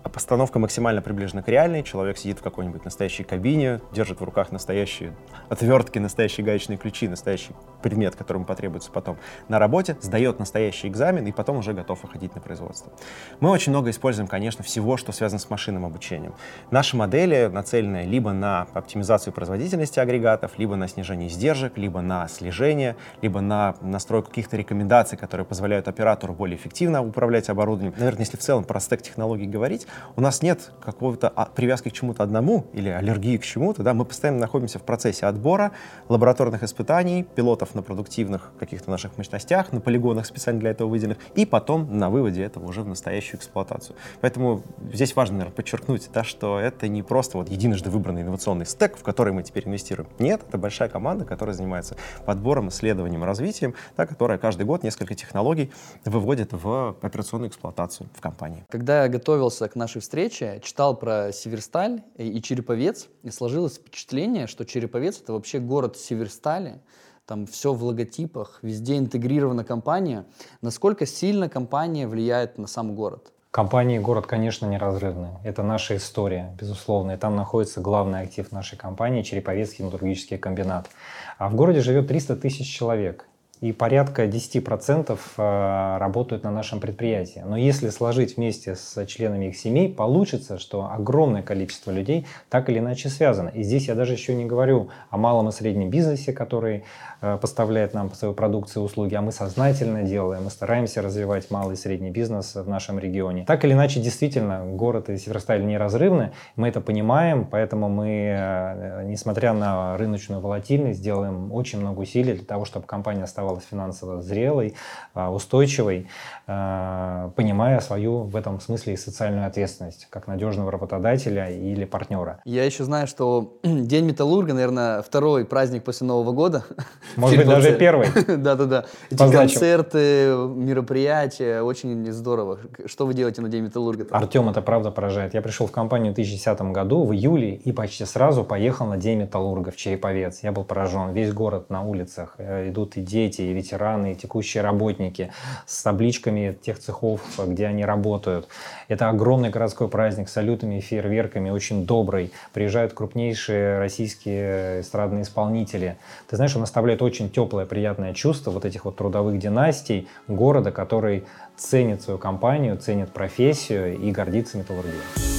Постановка 0.09 0.59
максимально 0.59 1.03
приближена 1.03 1.43
к 1.43 1.49
реальной. 1.49 1.83
Человек 1.83 2.19
сидит 2.19 2.39
в 2.39 2.43
какой-нибудь 2.43 2.85
настоящей 2.85 3.25
кабине, 3.25 3.81
держит 3.93 4.21
в 4.21 4.25
руках 4.25 4.53
настоящие 4.53 5.15
отвертки, 5.49 5.99
настоящие 5.99 6.45
гаечные 6.45 6.77
ключи, 6.79 7.09
настоящий 7.09 7.53
предмет, 7.83 8.17
который 8.17 8.39
ему 8.39 8.47
потребуется 8.47 8.91
потом 8.91 9.19
на 9.49 9.59
работе, 9.59 9.97
сдает 10.01 10.39
настоящий 10.39 10.89
экзамен 10.89 11.27
и 11.27 11.33
потом 11.33 11.59
уже 11.59 11.73
готов 11.73 12.03
выходить 12.03 12.35
на 12.35 12.41
производство. 12.41 12.93
Мы 13.41 13.51
очень 13.51 13.73
много 13.73 13.91
используем, 13.91 14.29
конечно, 14.29 14.65
всего, 14.65 14.97
что 14.97 15.13
связано 15.13 15.39
с 15.39 15.51
машинным 15.51 15.85
обучением. 15.85 16.35
Наши 16.71 16.97
модели 16.97 17.51
нацелены 17.53 18.05
либо 18.05 18.33
на 18.33 18.67
оптимизацию 18.75 19.33
производительности 19.33 20.01
агрегатов, 20.01 20.59
либо 20.59 20.77
на 20.77 20.89
снижение 20.89 21.29
издержек, 21.29 21.77
либо 21.77 22.01
на 22.01 22.29
слежение, 22.29 22.97
либо 23.23 23.41
на 23.41 23.77
настройку 23.81 24.29
каких-то 24.29 24.57
рекомендаций, 24.57 25.19
которые 25.19 25.47
позволяют 25.47 25.89
оператору 25.89 26.35
более 26.35 26.57
эффективно 26.57 27.03
управлять 27.03 27.49
оборудованием. 27.49 27.95
Наверное, 27.97 28.21
если 28.21 28.37
в 28.37 28.41
целом 28.41 28.65
про 28.65 28.81
стек 28.81 29.03
технологий 29.03 29.47
говорить, 29.47 29.87
у 30.17 30.21
нас 30.21 30.43
нет 30.43 30.73
какого-то 30.81 31.29
а, 31.29 31.47
привязки 31.47 31.89
к 31.89 31.93
чему-то 31.93 32.23
одному 32.23 32.67
или 32.73 32.89
аллергии 32.89 33.37
к 33.37 33.45
чему-то. 33.45 33.83
Да? 33.83 33.95
Мы 33.95 34.05
постоянно 34.05 34.41
находимся 34.41 34.79
в 34.79 34.83
процессе 34.83 35.27
отбора, 35.27 35.73
лабораторных 36.09 36.63
испытаний, 36.63 37.25
пилотов 37.25 37.75
на 37.75 37.83
продуктивных 37.83 38.53
каких-то 38.59 38.91
наших 38.91 39.17
мощностях, 39.19 39.73
на 39.73 39.81
полигонах 39.81 40.27
специально 40.27 40.61
для 40.61 40.71
этого 40.71 40.89
выделенных, 40.89 41.19
и 41.35 41.47
потом 41.47 41.99
на 41.99 42.11
выводе 42.11 42.43
этого 42.43 42.67
уже 42.69 42.83
в 42.83 42.89
настоящую 42.89 43.39
эксплуатацию. 43.39 43.97
Поэтому 44.21 44.63
здесь 44.93 45.15
важно, 45.17 45.39
наверное, 45.39 45.55
подчеркнуть, 45.55 46.09
да, 46.13 46.25
что 46.25 46.59
это 46.59 46.89
не 46.89 47.03
просто 47.03 47.39
вот 47.39 47.49
единожды 47.49 47.91
выбранный 47.91 48.23
инновационный 48.23 48.67
стек, 48.67 48.97
в 48.97 49.03
который 49.03 49.33
мы 49.33 49.43
теперь 49.43 49.67
инвестируем. 49.67 50.09
Нет, 50.19 50.43
это 50.49 50.59
большая 50.59 50.89
команда, 50.89 51.25
которая 51.25 51.55
занимается 51.55 51.97
подбором, 52.25 52.69
исследованием, 52.69 53.25
развитием, 53.25 53.75
да, 53.97 54.07
которая 54.07 54.39
каждый 54.39 54.67
год 54.67 54.83
несколько 54.83 55.15
технологий 55.15 55.71
выводит 56.05 56.53
в 56.53 56.97
операционную 57.03 57.51
эксплуатацию 57.51 58.09
в 58.15 58.21
компании. 58.21 58.65
Когда 58.71 59.03
я 59.03 59.09
готовился 59.09 59.69
к 59.69 59.77
нашей 59.87 60.01
встрече, 60.01 60.61
читал 60.65 60.97
про 60.99 61.31
Северсталь 61.33 62.03
и 62.17 62.43
Череповец, 62.43 63.07
и 63.23 63.31
сложилось 63.31 63.77
впечатление, 63.77 64.49
что 64.49 64.65
Череповец— 64.65 65.21
это 65.23 65.33
вообще 65.33 65.61
город 65.61 65.97
Северстали, 65.97 66.81
там 67.25 67.47
все 67.47 67.73
в 67.73 67.85
логотипах, 67.85 68.59
везде 68.63 68.99
интегрирована 68.99 69.63
компания. 69.63 70.25
Насколько 70.61 71.07
сильно 71.07 71.49
компания 71.49 72.09
влияет 72.09 72.59
на 72.59 72.67
сам 72.67 72.97
город? 72.97 73.33
Компания 73.53 73.97
и 73.97 74.01
город, 74.01 74.27
конечно, 74.27 74.67
неразрывны. 74.67 75.39
Это 75.45 75.63
наша 75.63 75.95
история, 75.97 76.53
безусловно. 76.61 77.13
И 77.13 77.17
там 77.17 77.37
находится 77.37 77.81
главный 77.81 78.23
актив 78.23 78.51
нашей 78.51 78.77
компании– 78.77 79.23
Череповецкий 79.23 79.85
металлургический 79.85 80.37
комбинат. 80.37 80.91
А 81.39 81.49
в 81.49 81.55
городе 81.55 81.81
живет 81.81 82.09
300 82.09 82.37
тысяч 82.37 82.67
человек 82.77 83.29
и 83.61 83.73
порядка 83.73 84.27
10% 84.27 85.19
э, 85.39 85.99
работают 85.99 86.45
на 86.45 86.51
нашем 86.51 86.79
предприятии. 86.79 87.43
Но 87.45 87.57
если 87.57 87.89
сложить 87.89 88.37
вместе 88.37 88.75
с 88.75 89.07
членами 89.07 89.47
их 89.47 89.57
семей, 89.57 89.93
получится, 89.93 90.59
что 90.59 90.91
огромное 90.93 91.43
количество 91.43 91.91
людей 91.91 92.27
так 92.51 92.69
или 92.69 92.81
иначе 92.81 93.09
связано. 93.09 93.49
И 93.49 93.63
здесь 93.63 93.89
я 93.89 93.95
даже 93.95 94.13
еще 94.13 94.35
не 94.35 94.45
говорю 94.45 94.91
о 95.09 95.17
малом 95.17 95.49
и 95.49 95.53
среднем 95.53 95.89
бизнесе, 95.89 96.35
который 96.35 96.85
э, 97.23 97.39
поставляет 97.41 97.95
нам 97.95 98.13
свою 98.13 98.35
продукцию 98.35 98.83
и 98.83 98.87
услуги, 98.87 99.15
а 99.15 99.23
мы 99.23 99.33
сознательно 99.33 100.03
делаем, 100.03 100.45
мы 100.45 100.51
стараемся 100.51 101.01
развивать 101.01 101.51
малый 101.51 101.75
и 101.75 101.77
средний 101.77 102.11
бизнес 102.11 102.55
в 102.55 102.69
нашем 102.69 102.99
регионе. 102.99 103.45
Так 103.47 103.65
или 103.65 103.73
иначе, 103.73 104.01
действительно, 104.01 104.67
город 104.67 105.09
и 105.09 105.17
Северсталь 105.17 105.65
неразрывны, 105.65 106.33
мы 106.57 106.69
это 106.69 106.83
понимаем, 106.83 107.47
поэтому 107.51 107.89
мы, 107.89 108.37
э, 108.39 109.05
несмотря 109.07 109.55
на 109.55 109.97
рыночную 109.97 110.43
волатильность, 110.43 111.03
делаем 111.03 111.53
очень 111.53 111.81
много 111.81 112.01
усилий 112.01 112.35
для 112.35 112.45
того, 112.45 112.67
чтобы 112.67 112.85
компания 112.87 113.23
оставалась 113.23 113.46
оставалась 113.47 113.65
финансово 113.65 114.23
зрелой, 114.23 114.75
а, 115.15 115.31
устойчивой, 115.33 116.09
а, 116.47 117.31
понимая 117.37 117.81
свою 117.81 118.23
в 118.25 118.37
этом 118.37 118.61
смысле 118.61 118.95
и 118.95 118.97
социальную 118.97 119.47
ответственность, 119.47 120.07
как 120.11 120.27
надежного 120.27 120.71
работодателя 120.71 121.49
или 121.51 121.85
партнера. 121.85 122.41
Я 122.45 122.65
еще 122.65 122.85
знаю, 122.85 123.07
что 123.07 123.59
День 123.63 124.07
металлурга, 124.07 124.53
наверное, 124.53 125.03
второй 125.03 125.45
праздник 125.45 125.85
после 125.85 126.07
Нового 126.07 126.33
года. 126.33 126.65
Может 127.17 127.39
быть, 127.39 127.47
даже 127.47 127.77
первый. 127.77 128.09
Да-да-да. 128.37 128.85
Эти 129.11 129.33
концерты, 129.33 130.35
мероприятия, 130.55 131.63
очень 131.63 132.11
здорово. 132.13 132.59
Что 132.87 133.07
вы 133.07 133.15
делаете 133.15 133.43
на 133.43 133.49
День 133.49 133.65
металлурга? 133.65 134.07
Артем, 134.11 134.49
это 134.49 134.63
правда 134.63 134.91
поражает. 134.91 135.35
Я 135.35 135.43
пришел 135.43 135.67
в 135.67 135.73
компанию 135.73 136.13
в 136.13 136.17
2010 136.17 136.61
году, 136.73 137.05
в 137.05 137.13
июле, 137.13 137.55
и 137.55 137.73
почти 137.73 138.05
сразу 138.05 138.45
поехал 138.45 138.87
на 138.87 138.97
День 138.97 139.19
металлурга 139.19 139.71
в 139.71 139.77
Череповец. 139.77 140.41
Я 140.43 140.53
был 140.53 140.65
поражен. 140.65 141.13
Весь 141.13 141.33
город 141.33 141.71
на 141.71 141.83
улицах, 141.83 142.35
э, 142.39 142.71
идут 142.71 142.97
и 142.97 143.01
дети, 143.01 143.36
дети, 143.37 143.43
и 143.43 143.53
ветераны, 143.53 144.13
и 144.13 144.15
текущие 144.15 144.63
работники 144.63 145.33
с 145.67 145.83
табличками 145.83 146.57
тех 146.61 146.79
цехов, 146.79 147.21
где 147.47 147.67
они 147.67 147.85
работают. 147.85 148.49
Это 148.89 149.09
огромный 149.09 149.51
городской 149.51 149.89
праздник 149.89 150.29
с 150.29 150.33
салютами 150.33 150.79
и 150.79 150.81
фейерверками, 150.81 151.51
очень 151.51 151.87
добрый. 151.87 152.33
Приезжают 152.53 152.93
крупнейшие 152.93 153.79
российские 153.79 154.81
эстрадные 154.81 155.23
исполнители. 155.23 155.97
Ты 156.29 156.37
знаешь, 156.37 156.57
он 156.57 156.63
оставляет 156.63 157.03
очень 157.03 157.31
теплое, 157.31 157.67
приятное 157.67 158.15
чувство 158.15 158.51
вот 158.51 158.65
этих 158.65 158.85
вот 158.85 158.97
трудовых 158.97 159.39
династий 159.39 160.09
города, 160.29 160.71
который 160.71 161.25
ценит 161.57 162.03
свою 162.03 162.19
компанию, 162.19 162.77
ценит 162.77 163.13
профессию 163.13 163.99
и 163.99 164.11
гордится 164.11 164.59
металлургией. 164.59 165.36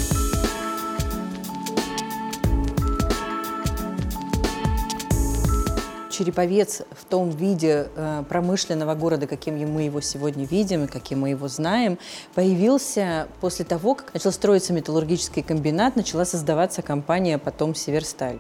Череповец 6.18 6.82
в 6.92 7.06
том 7.06 7.30
виде 7.30 7.90
э, 7.96 8.24
промышленного 8.28 8.96
города, 8.96 9.28
каким 9.28 9.56
мы 9.72 9.84
его 9.84 10.02
сегодня 10.02 10.46
видим 10.46 10.86
и 10.86 10.88
каким 10.88 11.20
мы 11.22 11.30
его 11.30 11.48
знаем, 11.48 12.00
появился 12.34 13.28
после 13.40 13.66
того, 13.66 13.94
как 13.94 14.16
начал 14.16 14.32
строиться 14.32 14.74
металлургический 14.74 15.44
комбинат, 15.44 15.96
начала 15.96 16.26
создаваться 16.26 16.82
компания 16.82 17.38
потом 17.38 17.76
«Северсталь». 17.76 18.40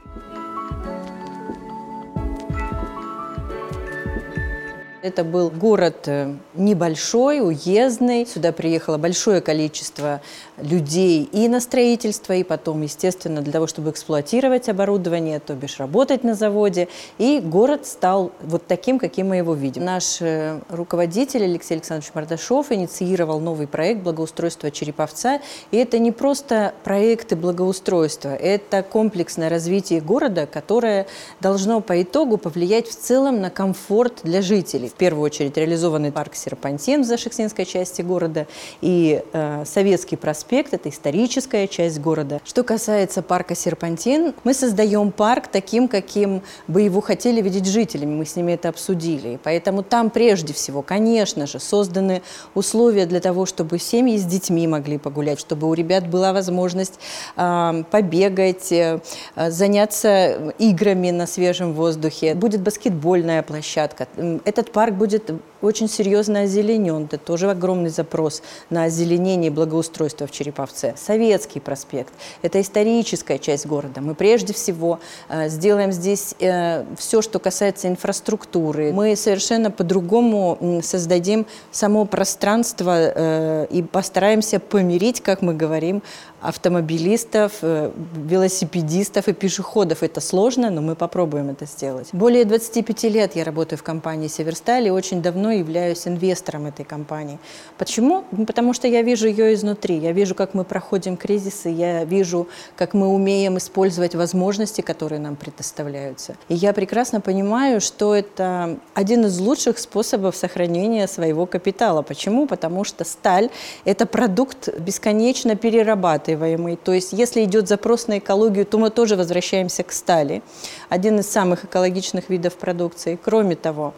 Это 5.04 5.24
был 5.24 5.52
город 5.52 6.08
э, 6.08 6.34
небольшой, 6.56 7.40
уездный. 7.40 8.26
Сюда 8.26 8.52
приехало 8.52 8.98
большое 8.98 9.42
количество 9.42 10.22
людей 10.58 11.30
и 11.32 11.48
на 11.48 11.62
строительство, 11.62 12.34
и 12.34 12.44
потом, 12.44 12.82
естественно, 12.82 13.42
для 13.42 13.54
того, 13.54 13.68
чтобы 13.68 13.92
эксплуатировать 13.92 14.70
оборудование, 14.70 15.40
то 15.40 15.54
бишь 15.54 15.78
работать 15.78 16.24
на 16.24 16.34
заводе. 16.34 16.88
И 17.20 17.40
город 17.40 17.86
стал 17.86 18.32
вот 18.42 18.66
таким, 18.66 18.98
каким 18.98 19.28
мы 19.30 19.36
его 19.38 19.54
видим. 19.54 19.86
Наш 19.86 20.20
э, 20.20 20.62
руководитель 20.70 21.44
Алексей 21.44 21.76
Александрович 21.76 22.12
Мардашов 22.16 22.72
инициировал 22.72 23.40
новый 23.40 23.68
проект 23.68 24.02
благоустройства 24.02 24.72
Череповца. 24.72 25.42
И 25.70 25.78
это 25.78 26.00
не 26.00 26.12
просто 26.12 26.74
проекты 26.84 27.36
благоустройства, 27.36 28.30
это 28.30 28.82
комплексное 28.82 29.50
развитие 29.50 30.02
города, 30.02 30.48
которое 30.48 31.06
должно 31.40 31.82
по 31.82 32.02
итогу 32.02 32.38
повлиять 32.38 32.88
в 32.88 32.96
целом 32.96 33.42
на 33.42 33.52
комфорт 33.52 34.22
для 34.24 34.42
жителей. 34.42 34.87
В 34.90 34.94
первую 34.94 35.24
очередь 35.24 35.58
реализованный 35.58 36.12
парк 36.12 36.36
Серпантин 36.36 37.02
в 37.02 37.06
Зашексинской 37.06 37.66
части 37.66 38.02
города 38.02 38.48
и 38.82 39.22
э, 39.34 39.64
Советский 39.66 40.16
проспект 40.16 40.74
это 40.74 40.90
историческая 40.90 41.68
часть 41.68 42.00
города. 42.00 42.42
Что 42.46 42.64
касается 42.64 43.22
парка 43.22 43.56
Серпантин, 43.56 44.34
мы 44.44 44.54
создаем 44.54 45.12
парк 45.12 45.48
таким, 45.48 45.88
каким 45.88 46.42
бы 46.68 46.82
его 46.82 47.02
хотели 47.02 47.42
видеть 47.42 47.66
жителями. 47.66 48.16
Мы 48.16 48.26
с 48.26 48.36
ними 48.36 48.54
это 48.54 48.70
обсудили. 48.70 49.40
Поэтому 49.44 49.84
там 49.84 50.10
прежде 50.10 50.54
всего, 50.54 50.82
конечно 50.82 51.48
же, 51.48 51.60
созданы 51.60 52.22
условия 52.56 53.06
для 53.06 53.20
того, 53.20 53.46
чтобы 53.46 53.80
семьи 53.80 54.18
с 54.18 54.24
детьми 54.24 54.68
могли 54.68 54.98
погулять, 54.98 55.40
чтобы 55.40 55.68
у 55.68 55.74
ребят 55.74 56.08
была 56.08 56.34
возможность 56.34 57.00
э, 57.36 57.84
побегать, 57.92 58.72
э, 58.72 59.00
заняться 59.36 60.54
играми 60.60 61.12
на 61.12 61.28
свежем 61.28 61.74
воздухе. 61.74 62.36
Будет 62.36 62.62
баскетбольная 62.62 63.44
площадка. 63.44 64.08
Этот 64.46 64.72
парк 64.78 64.94
будет 64.94 65.32
очень 65.60 65.90
серьезно 65.90 66.42
озеленен. 66.42 67.06
Это 67.06 67.18
тоже 67.18 67.50
огромный 67.50 67.90
запрос 67.90 68.44
на 68.70 68.84
озеленение 68.84 69.48
и 69.48 69.50
благоустройство 69.50 70.28
в 70.28 70.32
Череповце. 70.32 70.94
Советский 70.96 71.60
проспект– 71.60 72.14
это 72.44 72.62
историческая 72.62 73.40
часть 73.40 73.66
города. 73.66 74.02
Мы 74.02 74.14
прежде 74.14 74.54
всего 74.54 75.00
э, 75.30 75.50
сделаем 75.50 75.92
здесь 75.92 76.36
э, 76.40 76.86
все, 76.96 77.24
что 77.24 77.40
касается 77.40 77.88
инфраструктуры. 77.88 78.94
Мы 78.94 79.16
совершенно 79.16 79.72
по-другому 79.72 80.82
создадим 80.84 81.48
само 81.72 82.06
пространство 82.06 82.96
э, 82.96 83.68
и 83.72 83.82
постараемся 83.82 84.60
помирить, 84.60 85.22
как 85.22 85.42
мы 85.42 85.56
говорим, 85.56 86.04
автомобилистов, 86.40 87.64
велосипедистов 87.64 89.28
и 89.28 89.34
пешеходов. 89.34 90.04
Это 90.04 90.22
сложно, 90.22 90.70
но 90.70 90.82
мы 90.82 90.94
попробуем 90.96 91.50
это 91.50 91.66
сделать. 91.66 92.10
Более 92.12 92.46
25 92.46 93.04
лет 93.06 93.36
я 93.36 93.44
работаю 93.44 93.80
в 93.80 93.84
компании 93.84 94.28
«Северсталь». 94.28 94.67
Северсталь 94.68 94.88
и 94.88 94.92
очень 94.92 95.22
давно 95.22 95.52
являюсь 95.52 96.08
инвестором 96.08 96.66
этой 96.66 96.84
компании. 96.84 97.40
Почему? 97.78 98.26
Ну, 98.32 98.46
потому 98.46 98.74
что 98.74 98.88
я 98.88 99.02
вижу 99.02 99.28
ее 99.28 99.54
изнутри, 99.54 99.98
я 99.98 100.12
вижу, 100.12 100.36
как 100.36 100.54
мы 100.54 100.64
проходим 100.64 101.16
кризисы, 101.16 101.70
я 101.70 102.04
вижу, 102.04 102.48
как 102.76 102.94
мы 102.94 103.08
умеем 103.08 103.58
использовать 103.58 104.16
возможности, 104.16 104.82
которые 104.82 105.20
нам 105.20 105.36
предоставляются. 105.36 106.36
И 106.50 106.56
я 106.56 106.74
прекрасно 106.74 107.22
понимаю, 107.22 107.80
что 107.80 108.14
это 108.14 108.78
один 108.94 109.26
из 109.26 109.40
лучших 109.40 109.80
способов 109.80 110.36
сохранения 110.36 111.08
своего 111.08 111.46
капитала. 111.46 112.02
Почему? 112.02 112.46
Потому 112.46 112.84
что 112.84 113.06
сталь– 113.06 113.50
это 113.86 114.06
продукт 114.06 114.70
бесконечно 114.80 115.56
перерабатываемый. 115.56 116.76
То 116.76 116.94
есть 116.94 117.14
если 117.14 117.44
идет 117.44 117.68
запрос 117.68 118.08
на 118.08 118.18
экологию, 118.18 118.66
то 118.66 118.78
мы 118.78 118.90
тоже 118.90 119.16
возвращаемся 119.16 119.84
к 119.84 119.92
стали. 119.92 120.42
Один 120.90 121.20
из 121.20 121.28
самых 121.28 121.66
экологичных 121.66 122.30
видов 122.30 122.54
продукции. 122.56 123.18
Кроме 123.24 123.56
того, 123.56 123.94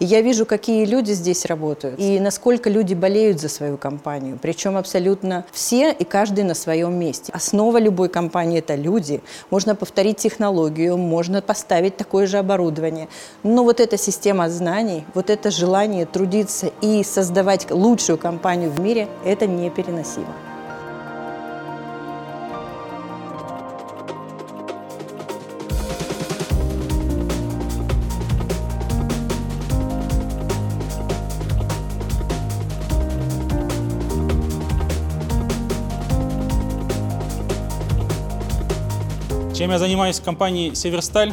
я 0.00 0.20
вижу, 0.20 0.46
какие 0.46 0.84
люди 0.84 1.12
здесь 1.12 1.44
работают 1.46 1.98
и 1.98 2.18
насколько 2.20 2.68
люди 2.68 2.94
болеют 2.94 3.40
за 3.40 3.48
свою 3.48 3.76
компанию. 3.76 4.38
Причем 4.40 4.76
абсолютно 4.76 5.44
все 5.52 5.92
и 5.92 6.04
каждый 6.04 6.44
на 6.44 6.54
своем 6.54 6.94
месте. 6.98 7.32
Основа 7.32 7.78
любой 7.78 8.08
компании– 8.08 8.58
это 8.60 8.74
люди. 8.74 9.20
Можно 9.50 9.74
повторить 9.74 10.18
технологию, 10.18 10.96
можно 10.96 11.42
поставить 11.42 11.96
такое 11.96 12.26
же 12.26 12.38
оборудование. 12.38 13.08
Но 13.42 13.64
вот 13.64 13.80
эта 13.80 13.96
система 13.96 14.50
знаний, 14.50 15.04
вот 15.14 15.30
это 15.30 15.50
желание 15.50 16.06
трудиться 16.06 16.70
и 16.80 17.02
создавать 17.04 17.70
лучшую 17.70 18.18
компанию 18.18 18.70
в 18.70 18.80
мире– 18.80 19.08
это 19.24 19.46
непереносимо. 19.46 20.53
Чем 39.64 39.70
я 39.70 39.78
занимаюсь 39.78 40.20
в 40.20 40.22
компании 40.22 40.74
«Северсталь»? 40.74 41.32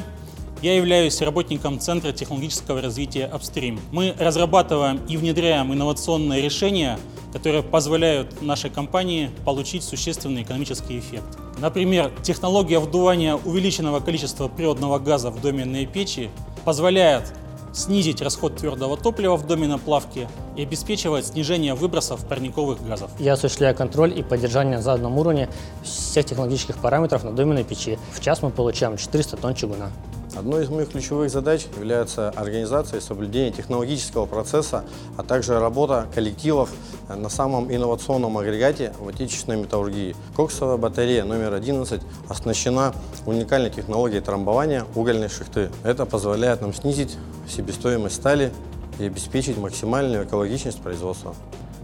Я 0.62 0.78
являюсь 0.78 1.20
работником 1.20 1.82
Центра 1.82 2.14
технологического 2.14 2.82
развития 2.82 3.26
«Апстрим». 3.26 3.78
Мы 3.92 4.16
разрабатываем 4.18 5.02
и 5.10 5.18
внедряем 5.18 5.74
инновационные 5.74 6.42
решения, 6.42 6.98
которые 7.34 7.62
позволяют 7.62 8.42
нашей 8.42 8.70
компании 8.70 9.32
получить 9.44 9.84
существенный 9.84 10.44
экономический 10.44 10.98
эффект. 10.98 11.26
Например, 11.58 12.10
технология 12.24 12.80
вдувания 12.80 13.36
увеличенного 13.36 14.00
количества 14.00 14.48
природного 14.48 14.98
газа 14.98 15.30
в 15.30 15.42
доменные 15.42 15.86
печи 15.86 16.30
позволяет 16.64 17.34
снизить 17.74 18.22
расход 18.22 18.56
твердого 18.58 18.98
топлива 18.98 19.38
в 19.38 19.46
доме 19.46 19.68
на 19.68 19.78
плавке 19.78 20.28
и 20.56 20.64
обеспечивает 20.64 21.26
снижение 21.26 21.74
выбросов 21.74 22.26
парниковых 22.28 22.86
газов. 22.86 23.12
Я 23.20 23.34
осуществляю 23.34 23.76
контроль 23.76 24.18
и 24.18 24.24
поддержание 24.24 24.78
на 24.78 24.82
заданном 24.82 25.18
уровне 25.18 25.50
всех 25.84 26.26
технологических 26.26 26.78
параметров 26.78 27.24
на 27.24 27.32
доменной 27.32 27.64
печи. 27.64 27.98
В 28.14 28.20
час 28.20 28.42
мы 28.42 28.50
получаем 28.50 28.98
400 28.98 29.38
тонн 29.38 29.56
чугуна. 29.56 29.92
Одной 30.36 30.64
из 30.64 30.70
моих 30.70 30.90
ключевых 30.90 31.30
задач 31.30 31.68
является 31.76 32.30
организация 32.30 33.00
и 33.00 33.02
соблюдение 33.02 33.52
технологического 33.52 34.26
процесса, 34.26 34.86
а 35.18 35.24
также 35.24 35.60
работа 35.60 36.08
коллективов 36.16 36.70
на 37.10 37.28
самом 37.28 37.74
инновационном 37.74 38.38
агрегате 38.38 38.94
в 38.98 39.10
отечественной 39.10 39.58
металлургии. 39.58 40.16
Коксовая 40.36 40.78
батарея 40.78 41.26
номер 41.26 41.54
11 41.54 42.02
оснащена 42.30 42.94
уникальной 43.26 43.70
технологией 43.70 44.22
трамбования 44.22 44.86
угольной 44.96 45.28
шахты. 45.28 45.70
Это 45.84 46.06
позволяет 46.06 46.62
нам 46.62 46.74
снизить 46.74 47.18
себестоимость 47.50 48.16
стали 48.16 48.54
и 49.00 49.06
обеспечить 49.06 49.58
максимальную 49.58 50.26
экологичность 50.26 50.82
производства. 50.82 51.36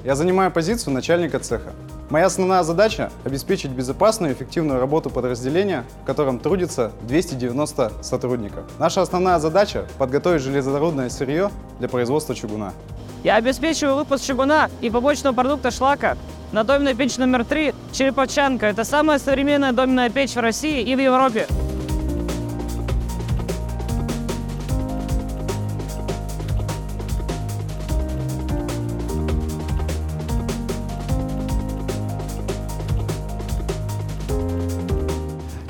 Я 0.05 0.15
занимаю 0.15 0.51
позицию 0.51 0.93
начальника 0.93 1.39
цеха. 1.39 1.73
Моя 2.09 2.27
основная 2.27 2.63
задача– 2.63 3.11
обеспечить 3.25 3.71
безопасную 3.71 4.31
и 4.31 4.33
эффективную 4.33 4.79
работу 4.79 5.09
подразделения, 5.09 5.83
в 6.03 6.05
котором 6.05 6.39
трудится 6.39 6.93
290 7.01 7.91
сотрудников. 8.01 8.63
Наша 8.79 9.01
основная 9.01 9.39
задача– 9.39 9.85
подготовить 9.97 10.41
железорудное 10.41 11.09
сырье 11.09 11.51
для 11.79 11.89
производства 11.89 12.33
чугуна. 12.33 12.71
Я 13.25 13.35
обеспечиваю 13.35 13.97
выпуск 13.97 14.23
чугуна 14.23 14.69
и 14.79 14.89
побочного 14.89 15.35
продукта 15.35 15.69
шлака 15.69 16.15
на 16.53 16.63
доменной 16.63 16.95
печь 16.95 17.17
номер 17.17 17.43
3 17.43 17.73
«Череповчанка». 17.91 18.67
Это 18.67 18.85
самая 18.85 19.19
современная 19.19 19.73
доменная 19.73 20.09
печь 20.09 20.35
в 20.35 20.39
России 20.39 20.81
и 20.81 20.95
в 20.95 20.99
Европе. 20.99 21.45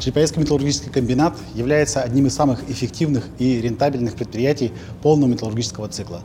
Череповецкий 0.08 0.42
металлургический 0.42 0.90
комбинат 0.90 1.36
является 1.54 2.02
одним 2.02 2.28
из 2.28 2.34
самых 2.34 2.70
эффективных 2.70 3.26
и 3.40 3.60
рентабельных 3.60 4.14
предприятий 4.14 4.72
полного 5.02 5.30
металлургического 5.32 5.90
цикла. 5.90 6.22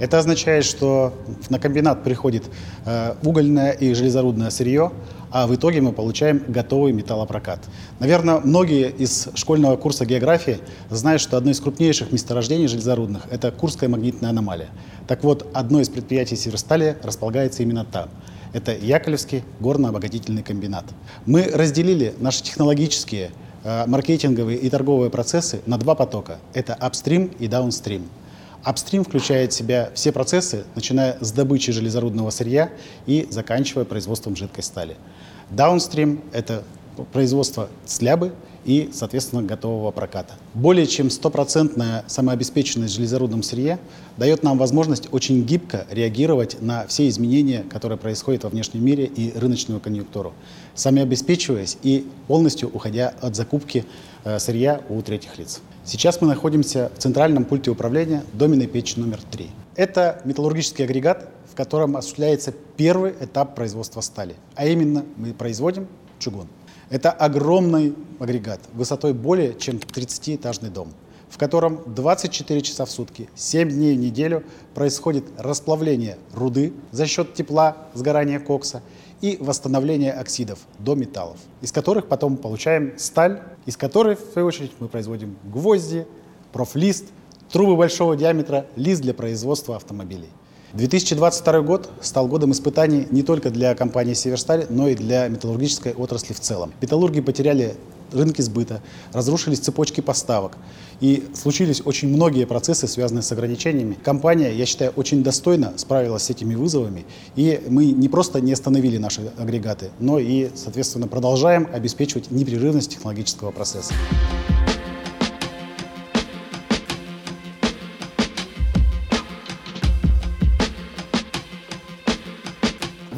Это 0.00 0.18
означает, 0.18 0.64
что 0.64 1.12
на 1.50 1.58
комбинат 1.58 2.02
приходит 2.02 2.44
э, 2.86 3.16
угольное 3.22 3.72
и 3.72 3.92
железорудное 3.92 4.48
сырье, 4.48 4.92
а 5.30 5.46
в 5.46 5.54
итоге 5.54 5.82
мы 5.82 5.92
получаем 5.92 6.42
готовый 6.48 6.94
металлопрокат. 6.94 7.60
Наверное, 8.00 8.40
многие 8.40 8.88
из 8.88 9.28
школьного 9.34 9.76
курса 9.76 10.06
географии 10.06 10.58
знают, 10.88 11.20
что 11.20 11.36
одно 11.36 11.50
из 11.50 11.60
крупнейших 11.60 12.12
месторождений 12.12 12.66
железорудных– 12.66 13.26
это 13.30 13.52
Курская 13.52 13.90
магнитная 13.90 14.30
аномалия. 14.30 14.70
Так 15.06 15.22
вот, 15.22 15.46
одно 15.52 15.82
из 15.82 15.90
предприятий 15.90 16.36
Северстали 16.36 16.96
располагается 17.02 17.62
именно 17.62 17.84
там. 17.84 18.08
Это 18.52 18.76
Яковлевский 18.76 19.44
горно-обогатительный 19.60 20.42
комбинат. 20.42 20.84
Мы 21.24 21.44
разделили 21.44 22.14
наши 22.18 22.42
технологические, 22.42 23.30
э, 23.64 23.86
маркетинговые 23.86 24.58
и 24.58 24.68
торговые 24.68 25.10
процессы 25.10 25.62
на 25.64 25.78
два 25.78 25.94
потока. 25.94 26.38
Это 26.52 26.74
апстрим 26.74 27.30
и 27.38 27.48
даунстрим. 27.48 28.08
Апстрим 28.62 29.04
включает 29.04 29.52
в 29.52 29.56
себя 29.56 29.90
все 29.94 30.12
процессы, 30.12 30.64
начиная 30.74 31.16
с 31.20 31.32
добычи 31.32 31.72
железорудного 31.72 32.30
сырья 32.30 32.70
и 33.06 33.26
заканчивая 33.30 33.84
производством 33.84 34.36
жидкой 34.36 34.62
стали. 34.62 34.96
Даунстрим– 35.50 36.20
это 36.32 36.62
производство 37.12 37.68
слябы 37.86 38.32
и, 38.64 38.90
соответственно, 38.92 39.42
готового 39.42 39.90
проката. 39.90 40.34
Более 40.54 40.86
чем 40.86 41.10
стопроцентная 41.10 42.04
самообеспеченность 42.06 42.94
в 42.94 42.96
железорудном 42.96 43.42
сырье 43.42 43.78
дает 44.16 44.42
нам 44.42 44.58
возможность 44.58 45.08
очень 45.12 45.42
гибко 45.44 45.86
реагировать 45.90 46.60
на 46.60 46.86
все 46.86 47.08
изменения, 47.08 47.64
которые 47.70 47.98
происходят 47.98 48.44
во 48.44 48.50
внешнем 48.50 48.84
мире 48.84 49.04
и 49.04 49.32
рыночную 49.36 49.80
конъюнктуру, 49.80 50.32
самообеспечиваясь 50.74 51.78
и 51.82 52.06
полностью 52.28 52.70
уходя 52.72 53.14
от 53.20 53.36
закупки 53.36 53.84
э, 54.24 54.38
сырья 54.38 54.80
у 54.88 55.00
третьих 55.02 55.38
лиц. 55.38 55.60
Сейчас 55.84 56.20
мы 56.20 56.28
находимся 56.28 56.92
в 56.96 56.98
центральном 56.98 57.44
пульте 57.44 57.70
управления 57.70 58.22
доменной 58.32 58.68
печи 58.68 59.00
номер 59.00 59.18
3. 59.30 59.50
Это 59.74 60.20
металлургический 60.24 60.84
агрегат, 60.84 61.28
в 61.50 61.54
котором 61.54 61.96
осуществляется 61.96 62.54
первый 62.76 63.12
этап 63.20 63.54
производства 63.54 64.00
стали, 64.00 64.36
а 64.54 64.66
именно 64.66 65.04
мы 65.16 65.32
производим 65.32 65.88
чугун. 66.18 66.46
Это 66.92 67.10
огромный 67.10 67.94
агрегат 68.20 68.60
высотой 68.74 69.14
более 69.14 69.58
чем 69.58 69.76
30-этажный 69.76 70.68
дом, 70.68 70.92
в 71.30 71.38
котором 71.38 71.80
24 71.86 72.60
часа 72.60 72.84
в 72.84 72.90
сутки, 72.90 73.30
7 73.34 73.70
дней 73.70 73.96
в 73.96 73.98
неделю 73.98 74.44
происходит 74.74 75.24
расплавление 75.38 76.18
руды 76.34 76.74
за 76.90 77.06
счет 77.06 77.32
тепла, 77.32 77.78
сгорания 77.94 78.38
кокса 78.38 78.82
и 79.22 79.38
восстановление 79.40 80.12
оксидов 80.12 80.58
до 80.80 80.94
металлов, 80.94 81.38
из 81.62 81.72
которых 81.72 82.08
потом 82.08 82.36
получаем 82.36 82.92
сталь, 82.98 83.40
из 83.64 83.78
которой, 83.78 84.14
в 84.16 84.30
свою 84.30 84.48
очередь, 84.48 84.72
мы 84.78 84.88
производим 84.88 85.38
гвозди, 85.44 86.06
профлист, 86.52 87.06
трубы 87.50 87.74
большого 87.74 88.18
диаметра, 88.18 88.66
лист 88.76 89.00
для 89.00 89.14
производства 89.14 89.76
автомобилей. 89.76 90.28
2022 90.74 91.60
год 91.60 91.90
стал 92.00 92.26
годом 92.28 92.52
испытаний 92.52 93.06
не 93.10 93.22
только 93.22 93.50
для 93.50 93.74
компании 93.74 94.14
«Северсталь», 94.14 94.66
но 94.70 94.88
и 94.88 94.94
для 94.94 95.28
металлургической 95.28 95.92
отрасли 95.92 96.32
в 96.32 96.40
целом. 96.40 96.72
Металлурги 96.80 97.20
потеряли 97.20 97.76
рынки 98.12 98.40
сбыта, 98.40 98.82
разрушились 99.12 99.58
цепочки 99.58 100.00
поставок 100.00 100.56
и 101.00 101.24
случились 101.34 101.82
очень 101.84 102.08
многие 102.08 102.46
процессы, 102.46 102.86
связанные 102.86 103.22
с 103.22 103.32
ограничениями. 103.32 103.96
Компания, 104.02 104.52
я 104.52 104.66
считаю, 104.66 104.92
очень 104.96 105.22
достойно 105.22 105.72
справилась 105.76 106.24
с 106.24 106.30
этими 106.30 106.54
вызовами, 106.54 107.04
и 107.36 107.60
мы 107.68 107.86
не 107.86 108.08
просто 108.08 108.40
не 108.40 108.52
остановили 108.52 108.98
наши 108.98 109.32
агрегаты, 109.38 109.90
но 109.98 110.18
и, 110.18 110.50
соответственно, 110.54 111.08
продолжаем 111.08 111.68
обеспечивать 111.72 112.30
непрерывность 112.30 112.92
технологического 112.92 113.50
процесса. 113.50 113.94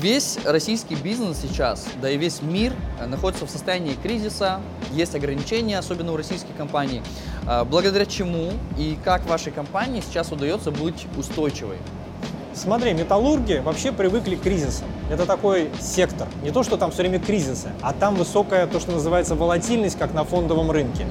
Весь 0.05 0.37
российский 0.45 0.97
бизнес 0.97 1.39
сейчас, 1.41 1.87
да 2.03 2.11
и 2.11 2.19
весь 2.19 2.43
мир 2.43 2.75
э, 3.01 3.07
находится 3.07 3.47
в 3.47 3.51
состоянии 3.51 3.95
кризиса, 3.95 4.61
есть 4.93 5.15
ограничения, 5.15 5.79
особенно 5.79 6.13
у 6.13 6.19
российских 6.19 6.55
компаний. 6.59 7.01
А, 7.47 7.65
Благодаря 7.65 8.05
чему 8.05 8.53
и 8.77 8.99
как 9.03 9.25
вашей 9.25 9.51
компании 9.51 10.03
сейчас 10.07 10.31
удается 10.31 10.71
быть 10.71 11.07
устойчивой? 11.17 11.79
Смотри, 12.55 12.95
металлурги 12.95 13.61
вообще 13.65 13.91
привыкли 13.91 14.37
к 14.37 14.43
кризисам. 14.43 14.87
Это 15.11 15.27
такой 15.27 15.71
сектор. 15.81 16.29
Не 16.43 16.51
то, 16.51 16.63
что 16.63 16.77
там 16.77 16.93
все 16.93 17.03
время 17.03 17.19
кризисы, 17.19 17.69
а 17.83 17.93
там 17.93 18.15
высокая, 18.15 18.67
то, 18.67 18.79
что 18.79 18.93
называется, 18.93 19.35
волатильность, 19.35 19.99
как 19.99 20.15
на 20.15 20.25
фондовом 20.25 20.71
рынке. 20.71 21.05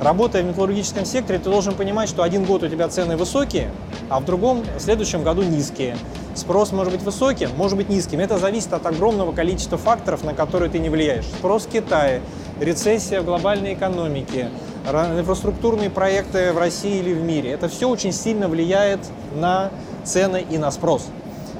Работая 0.00 0.42
в 0.42 0.46
металлургическом 0.46 1.04
секторе, 1.04 1.38
ты 1.38 1.48
должен 1.48 1.74
понимать, 1.74 2.08
что 2.08 2.22
один 2.22 2.44
год 2.44 2.62
у 2.62 2.68
тебя 2.68 2.88
цены 2.88 3.16
высокие, 3.16 3.70
а 4.08 4.18
в 4.18 4.24
другом, 4.24 4.64
в 4.76 4.80
следующем 4.80 5.22
году 5.22 5.42
низкие. 5.42 5.96
Спрос 6.34 6.72
может 6.72 6.92
быть 6.92 7.02
высоким, 7.02 7.50
может 7.56 7.76
быть 7.76 7.88
низким. 7.88 8.18
Это 8.20 8.38
зависит 8.38 8.72
от 8.72 8.84
огромного 8.86 9.32
количества 9.32 9.78
факторов, 9.78 10.24
на 10.24 10.32
которые 10.34 10.70
ты 10.70 10.78
не 10.78 10.88
влияешь. 10.88 11.26
Спрос 11.26 11.66
в 11.66 11.70
Китае, 11.70 12.20
рецессия 12.60 13.20
в 13.20 13.26
глобальной 13.26 13.74
экономике, 13.74 14.48
ра- 14.90 15.18
инфраструктурные 15.20 15.90
проекты 15.90 16.52
в 16.52 16.58
России 16.58 16.98
или 16.98 17.12
в 17.12 17.22
мире. 17.22 17.50
Это 17.52 17.68
все 17.68 17.88
очень 17.88 18.12
сильно 18.12 18.48
влияет 18.48 19.00
на 19.34 19.70
цены 20.04 20.44
и 20.48 20.58
на 20.58 20.70
спрос. 20.70 21.06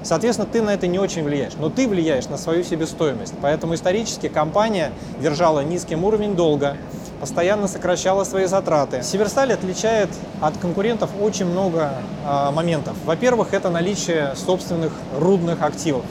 Соответственно, 0.02 0.48
ты 0.50 0.62
на 0.62 0.70
это 0.70 0.86
не 0.86 0.98
очень 0.98 1.22
влияешь, 1.22 1.52
но 1.58 1.68
ты 1.68 1.86
влияешь 1.86 2.26
на 2.28 2.38
свою 2.38 2.64
себестоимость. 2.64 3.34
Поэтому 3.42 3.74
исторически 3.74 4.28
компания 4.28 4.92
держала 5.20 5.60
низким 5.60 6.04
уровень 6.04 6.34
долга, 6.34 6.76
постоянно 7.20 7.68
сокращала 7.68 8.24
свои 8.24 8.46
затраты. 8.46 9.02
Северсталь 9.02 9.52
отличает 9.52 10.08
от 10.40 10.56
конкурентов 10.56 11.10
очень 11.20 11.44
много 11.44 11.92
а, 12.24 12.50
моментов. 12.50 12.96
Во-первых, 13.04 13.52
это 13.52 13.68
наличие 13.68 14.34
собственных 14.36 14.92
рудных 15.18 15.62
активов. 15.62 16.04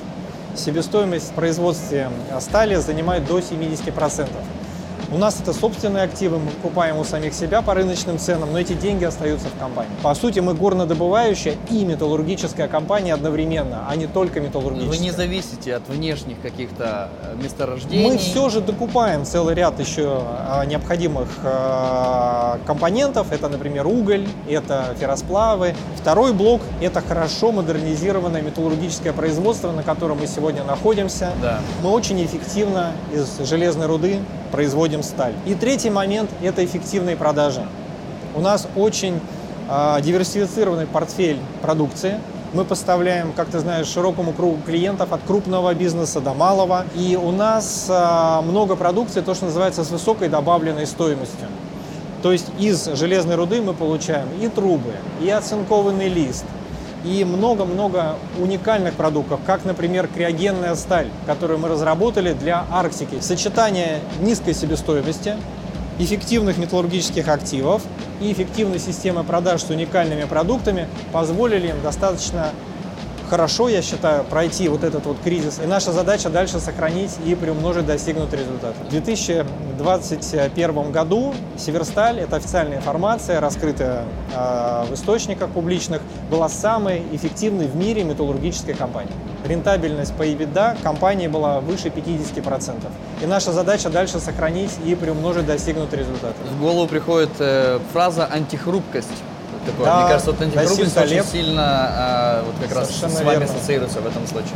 Себестоимость 0.56 1.32
в 1.32 1.34
производстве 1.34 2.10
а, 2.32 2.40
стали 2.42 2.76
занимает 2.76 3.26
до 3.26 3.40
70%. 3.40 4.28
У 5.12 5.18
нас 5.18 5.42
это 5.42 5.54
собственные 5.54 6.04
активы, 6.04 6.38
мы 6.38 6.52
покупаем 6.52 6.98
у 6.98 7.04
самих 7.04 7.34
себя 7.34 7.64
по 7.64 7.74
рыночным 7.74 8.20
ценам, 8.20 8.54
но 8.54 8.60
эти 8.60 8.74
деньги 8.74 9.06
остаются 9.06 9.48
в 9.48 9.60
компании. 9.60 9.90
По 10.04 10.14
сути, 10.14 10.40
мы 10.40 10.54
горнодобывающая 10.54 11.56
и 11.72 11.84
металлургическая 11.84 12.68
компания 12.68 13.16
одновременно, 13.16 13.86
а 13.90 13.96
не 13.96 14.06
только 14.06 14.40
металлургическая. 14.40 15.00
Вы 15.00 15.04
не 15.04 15.10
зависите 15.10 15.76
от 15.76 15.90
внешних 15.90 16.40
каких-то 16.42 17.10
э, 17.24 17.44
месторождений. 17.44 18.08
Мы 18.08 18.18
все 18.20 18.50
же 18.50 18.62
докупаем 18.62 19.26
целый 19.26 19.56
ряд 19.56 19.80
еще 19.80 20.22
а, 20.22 20.64
необходимых 20.66 21.28
а, 21.44 22.60
компонентов. 22.68 23.32
Это, 23.32 23.50
например, 23.50 23.88
уголь, 23.88 24.28
это 24.48 24.96
ферросплавы. 25.00 25.74
Второй 25.98 26.34
блок– 26.34 26.62
это 26.82 27.02
хорошо 27.02 27.52
модернизированное 27.52 28.44
металлургическое 28.44 29.14
производство, 29.14 29.72
на 29.72 29.82
котором 29.82 30.20
мы 30.20 30.28
сегодня 30.28 30.64
находимся. 30.64 31.32
Да. 31.42 31.62
Мы 31.82 31.90
очень 31.90 32.24
эффективно 32.24 32.92
из 33.12 33.40
железной 33.48 33.88
руды 33.88 34.20
производим 34.52 35.04
сталь. 35.04 35.34
И 35.46 35.56
третий 35.56 35.90
момент– 35.90 36.30
это 36.42 36.64
эффективные 36.64 37.16
продажи. 37.16 37.66
У 38.36 38.42
нас 38.42 38.68
очень 38.76 39.20
а, 39.68 40.00
диверсифицированный 40.02 40.88
портфель 40.88 41.40
продукции. 41.62 42.20
Мы 42.54 42.66
поставляем, 42.66 43.32
как 43.34 43.50
ты 43.50 43.60
знаешь, 43.60 43.88
широкому 43.88 44.34
кругу 44.34 44.58
клиентов 44.66 45.14
от 45.14 45.22
крупного 45.22 45.74
бизнеса 45.74 46.20
до 46.20 46.34
малого. 46.34 46.86
И 46.96 47.16
у 47.16 47.32
нас 47.32 47.88
а, 47.90 48.42
много 48.42 48.76
продукции, 48.76 49.22
то, 49.22 49.36
что 49.36 49.46
называется, 49.46 49.84
с 49.84 49.92
высокой 49.92 50.30
добавленной 50.30 50.88
стоимостью. 50.88 51.48
То 52.22 52.32
есть 52.32 52.48
из 52.60 52.86
железной 52.96 53.36
руды 53.36 53.62
мы 53.62 53.74
получаем 53.74 54.28
и 54.42 54.48
трубы, 54.48 54.94
и 55.22 55.30
оцинкованный 55.30 56.10
лист, 56.10 56.46
и 57.04 57.24
много-много 57.24 58.16
уникальных 58.40 58.94
продуктов, 58.94 59.40
как, 59.46 59.66
например, 59.66 60.08
криогенная 60.08 60.76
сталь, 60.76 61.08
которую 61.26 61.60
мы 61.60 61.70
разработали 61.70 62.34
для 62.34 62.66
Арктики. 62.72 63.20
Сочетание 63.22 64.00
низкой 64.22 64.54
себестоимости, 64.54 65.36
эффективных 65.98 66.58
металлургических 66.58 67.28
активов 67.28 67.84
и 68.22 68.32
эффективной 68.32 68.80
системы 68.80 69.24
продаж 69.24 69.62
с 69.62 69.70
уникальными 69.70 70.26
продуктами 70.26 70.88
позволили 71.12 71.68
им 71.68 71.82
достаточно 71.82 72.50
хорошо, 73.30 73.70
я 73.70 73.82
считаю, 73.82 74.24
пройти 74.24 74.68
вот 74.68 74.84
этот 74.84 75.06
вот 75.06 75.18
кризис. 75.24 75.60
И 75.64 75.68
наша 75.68 75.92
задача 75.92 76.30
дальше 76.30 76.60
сохранить 76.60 77.12
и 77.26 77.36
приумножить 77.36 77.86
достигнутые 77.86 78.42
результаты. 78.42 78.76
В 78.86 78.90
2021 78.90 80.92
году 80.92 81.34
Северсталь, 81.58 82.20
это 82.20 82.38
официальная 82.38 82.78
информация, 82.78 83.40
раскрытая 83.40 84.04
э, 84.34 84.86
в 84.90 84.94
источниках 84.94 85.50
публичных, 85.50 86.02
была 86.32 86.50
самой 86.50 87.04
эффективной 87.12 87.68
в 87.68 87.76
мире 87.76 88.04
металлургической 88.04 88.74
компанией. 88.74 89.14
Рентабельность 89.46 90.14
по 90.16 90.24
EBITDA 90.24 90.82
компании 90.82 91.28
была 91.28 91.60
выше 91.60 91.90
50%. 91.90 92.74
И 93.22 93.26
наша 93.26 93.52
задача 93.52 93.90
дальше 93.90 94.20
сохранить 94.20 94.72
и 94.86 94.96
приумножить 94.96 95.46
достигнутые 95.46 96.02
результаты. 96.02 96.36
В 96.58 96.62
голову 96.62 96.88
приходит 96.88 97.30
э, 97.40 97.80
фраза 97.94 98.26
антихрупкость. 98.26 99.08
Такое. 99.66 99.86
Да, 99.86 100.00
Мне 100.02 100.10
кажется, 100.10 100.32
вот 100.32 100.42
антихрупкость 100.42 100.96
Василий 100.96 101.20
очень 101.22 101.30
сильно 101.30 101.64
а, 101.66 102.44
вот 102.46 102.56
как 102.62 102.76
раз 102.78 102.88
Совершенно 102.88 103.14
с 103.14 103.20
вами 103.22 103.40
верно. 103.40 103.46
ассоциируется 103.46 104.02
в 104.02 104.08
этом 104.08 104.28
случае. 104.28 104.56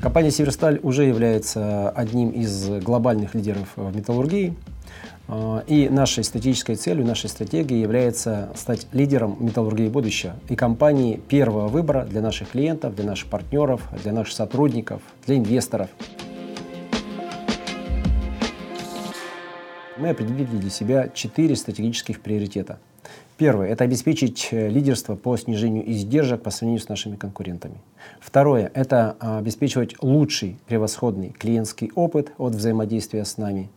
Компания 0.00 0.30
«Северсталь» 0.32 0.80
уже 0.82 1.04
является 1.04 1.90
одним 1.90 2.30
из 2.30 2.68
глобальных 2.82 3.34
лидеров 3.34 3.68
в 3.76 3.94
металлургии. 3.96 4.54
А, 5.28 5.62
И 5.68 5.88
нашей 5.88 6.24
стратегической 6.24 6.74
целью, 6.74 7.06
нашей 7.06 7.30
стратегией 7.30 7.80
является 7.82 8.50
стать 8.56 8.88
лидером 8.92 9.36
металлургии 9.38 9.88
будущего 9.88 10.34
и 10.48 10.56
компанией 10.56 11.18
первого 11.18 11.68
выбора 11.68 12.04
для 12.04 12.20
наших 12.20 12.50
клиентов, 12.50 12.96
для 12.96 13.04
наших 13.04 13.28
партнеров, 13.28 13.80
для 14.02 14.12
наших 14.12 14.34
сотрудников, 14.34 15.00
для 15.26 15.36
инвесторов. 15.36 15.88
Мы 20.02 20.08
определили 20.08 20.46
для 20.46 20.68
себя 20.68 21.08
четыре 21.14 21.54
стратегических 21.54 22.20
приоритета. 22.22 22.80
Первое– 23.36 23.68
это 23.68 23.84
обеспечить 23.84 24.48
э, 24.50 24.68
лидерство 24.68 25.14
по 25.14 25.36
снижению 25.36 25.88
издержек 25.88 26.42
по 26.42 26.50
сравнению 26.50 26.82
с 26.82 26.88
нашими 26.88 27.14
конкурентами. 27.14 27.76
Второе– 28.18 28.68
это 28.74 29.16
а, 29.20 29.38
обеспечивать 29.38 29.94
лучший, 30.02 30.58
превосходный 30.66 31.28
клиентский 31.30 31.92
опыт 31.94 32.32
от 32.38 32.56
взаимодействия 32.56 33.24
с 33.24 33.38
нами. 33.38 33.70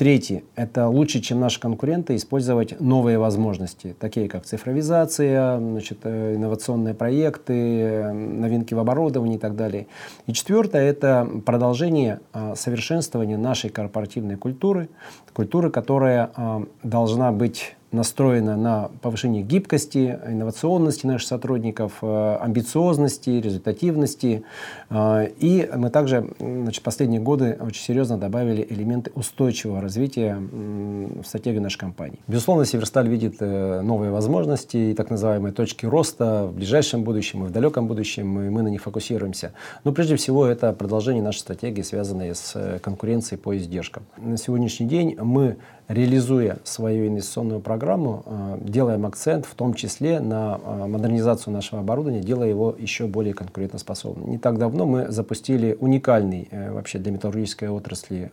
Третье– 0.00 0.44
это 0.56 0.88
лучше, 0.88 1.20
чем 1.20 1.40
наши 1.40 1.60
конкуренты, 1.60 2.16
использовать 2.16 2.80
новые 2.80 3.18
возможности, 3.18 3.94
такие 4.00 4.30
как 4.30 4.46
цифровизация, 4.46 5.58
значит, 5.58 5.98
э, 6.04 6.36
инновационные 6.36 6.94
проекты, 6.94 8.10
новинки 8.10 8.72
в 8.72 8.78
оборудовании 8.78 9.36
и 9.36 9.38
так 9.38 9.56
далее. 9.56 9.88
И 10.26 10.32
четвертое– 10.32 10.84
это 10.90 11.28
продолжение 11.44 12.20
а, 12.32 12.54
совершенствования 12.54 13.36
нашей 13.36 13.68
корпоративной 13.68 14.36
культуры, 14.36 14.88
культуры, 15.34 15.70
которая 15.70 16.30
а, 16.34 16.62
должна 16.82 17.30
быть 17.30 17.76
настроена 17.92 18.56
на 18.56 18.90
повышение 19.02 19.42
гибкости, 19.42 20.18
инновационности 20.26 21.06
наших 21.06 21.28
сотрудников, 21.28 21.98
э, 22.02 22.36
амбициозности, 22.40 23.30
результативности. 23.30 24.44
Э, 24.90 25.28
И 25.38 25.68
мы 25.74 25.90
также 25.90 26.30
значит, 26.38 26.82
последние 26.82 27.20
годы 27.20 27.58
очень 27.60 27.82
серьезно 27.82 28.18
добавили 28.18 28.66
элементы 28.68 29.10
устойчивого 29.14 29.80
развития 29.80 30.36
в 30.40 31.24
стратегию 31.24 31.62
нашей 31.62 31.78
компании. 31.78 32.18
Безусловно, 32.26 32.64
Северсталь 32.64 33.08
видит 33.08 33.36
э, 33.40 33.80
новые 33.80 34.10
возможности 34.10 34.76
и 34.76 34.94
так 34.94 35.10
называемые 35.10 35.52
точки 35.52 35.86
роста 35.86 36.46
в 36.46 36.54
ближайшем 36.54 37.02
будущем 37.02 37.44
и 37.44 37.48
в 37.48 37.50
далеком 37.50 37.86
будущем, 37.86 38.40
и 38.40 38.50
мы 38.50 38.62
на 38.62 38.68
них 38.68 38.82
фокусируемся. 38.82 39.52
Но 39.84 39.92
прежде 39.92 40.16
всего 40.16 40.46
это 40.46 40.72
продолжение 40.72 41.22
нашей 41.22 41.38
стратегии, 41.40 41.82
связанной 41.82 42.34
с 42.34 42.78
конкуренцией 42.82 43.40
по 43.40 43.56
издержкам. 43.56 44.04
На 44.16 44.36
сегодняшний 44.36 44.86
день 44.86 45.16
мы 45.20 45.56
реализуя 45.90 46.58
свою 46.62 47.08
инвестиционную 47.08 47.60
программу, 47.60 48.22
э, 48.24 48.58
делаем 48.60 49.06
акцент 49.06 49.44
в 49.44 49.54
том 49.54 49.74
числе 49.74 50.20
на 50.20 50.60
э, 50.62 50.86
модернизацию 50.86 51.52
нашего 51.52 51.80
оборудования, 51.80 52.20
делая 52.20 52.48
его 52.48 52.74
еще 52.78 53.06
более 53.06 53.34
конкурентоспособным. 53.34 54.30
Не 54.30 54.38
так 54.38 54.56
давно 54.56 54.86
мы 54.86 55.10
запустили 55.10 55.76
уникальный 55.80 56.46
э, 56.52 56.70
вообще 56.70 56.98
для 56.98 57.10
металлургической 57.10 57.68
отрасли 57.68 58.30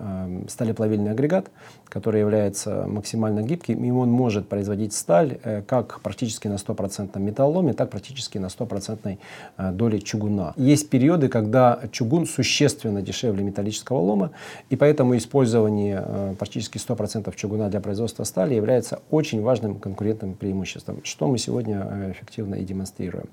сталеплавильный 0.48 1.12
агрегат, 1.12 1.48
который 1.86 2.20
является 2.20 2.86
максимально 2.88 3.42
гибким, 3.42 3.84
и 3.84 3.90
он 3.90 4.12
может 4.12 4.48
производить 4.48 4.94
сталь 4.94 5.40
как 5.66 6.02
практически 6.02 6.48
на 6.48 6.56
100% 6.56 7.20
металлоломе, 7.20 7.74
так 7.74 7.90
практически 7.90 8.38
на 8.38 8.48
100% 8.48 9.18
э, 9.58 9.72
доле 9.72 10.00
чугуна. 10.00 10.54
Есть 10.58 10.90
периоды, 10.90 11.28
когда 11.28 11.80
чугун 11.92 12.28
существенно 12.28 13.02
дешевле 13.02 13.44
металлического 13.44 13.98
лома, 13.98 14.32
и 14.70 14.76
поэтому 14.76 15.18
использование 15.18 16.36
практически 16.38 16.78
100% 16.78 17.34
чугуна 17.36 17.47
чугуна 17.48 17.70
для 17.70 17.80
производства 17.80 18.26
стали 18.26 18.56
является 18.56 19.00
очень 19.10 19.42
важным 19.42 19.76
конкурентным 19.76 20.34
преимуществом, 20.34 21.00
что 21.04 21.28
мы 21.28 21.38
сегодня 21.38 21.88
э, 21.90 22.12
эффективно 22.12 22.56
и 22.56 22.64
демонстрируем. 22.64 23.28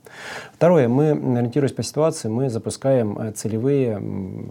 Второе, 0.55 0.89
мы, 0.89 1.11
ориентируясь 1.11 1.73
по 1.73 1.83
ситуации, 1.83 2.29
мы 2.29 2.49
запускаем 2.49 3.19
э, 3.19 3.33
целевые 3.33 4.01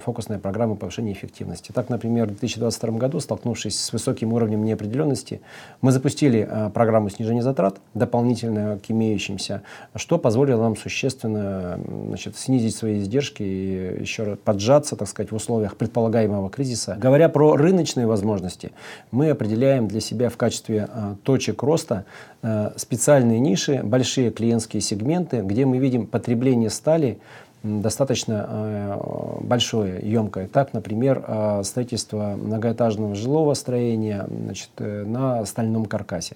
фокусные 0.04 0.40
программы 0.40 0.76
повышения 0.76 1.14
эффективности. 1.14 1.72
Так, 1.72 1.90
например, 1.90 2.26
в 2.26 2.30
2022 2.32 2.98
году, 2.98 3.22
столкнувшись 3.22 3.80
с 3.80 3.94
высоким 3.94 4.34
уровнем 4.34 4.66
неопределенности, 4.66 5.40
мы 5.80 5.94
запустили 5.94 6.46
э, 6.50 6.70
программу 6.74 7.10
снижения 7.10 7.42
затрат, 7.42 7.78
дополнительно 7.94 8.80
к 8.86 8.92
имеющимся, 8.92 9.62
что 9.96 10.18
позволило 10.18 10.64
нам 10.64 10.76
существенно 10.76 11.80
значит, 12.08 12.36
снизить 12.36 12.76
свои 12.76 13.00
издержки 13.00 13.44
и 13.44 14.02
еще 14.02 14.24
раз 14.24 14.38
поджаться, 14.44 14.98
так 14.98 15.08
сказать, 15.08 15.32
в 15.32 15.36
условиях 15.36 15.78
предполагаемого 15.78 16.50
кризиса. 16.50 16.98
Говоря 17.00 17.30
про 17.30 17.56
рыночные 17.56 18.08
возможности, 18.08 18.74
мы 19.12 19.34
определяем 19.54 19.88
для 19.88 20.00
себя 20.02 20.30
в 20.30 20.38
качестве 20.38 20.88
а, 20.90 21.16
точек 21.24 21.62
роста 21.62 22.06
а, 22.42 22.74
специальные 22.76 23.40
ниши, 23.40 23.82
большие 23.84 24.32
клиентские 24.32 24.82
сегменты, 24.82 25.42
где 25.42 25.66
мы 25.66 25.78
видим 25.78 26.08
потребление 26.08 26.72
стали 26.72 27.20
достаточно 27.64 28.46
э, 28.50 28.98
большое, 29.42 30.00
емкое. 30.04 30.48
Так, 30.50 30.74
например, 30.74 31.24
э, 31.26 31.62
строительство 31.64 32.36
многоэтажного 32.36 33.16
жилого 33.16 33.54
строения 33.54 34.28
значит, 34.30 34.70
э, 34.80 35.06
на 35.06 35.46
стальном 35.46 35.86
каркасе. 35.86 36.36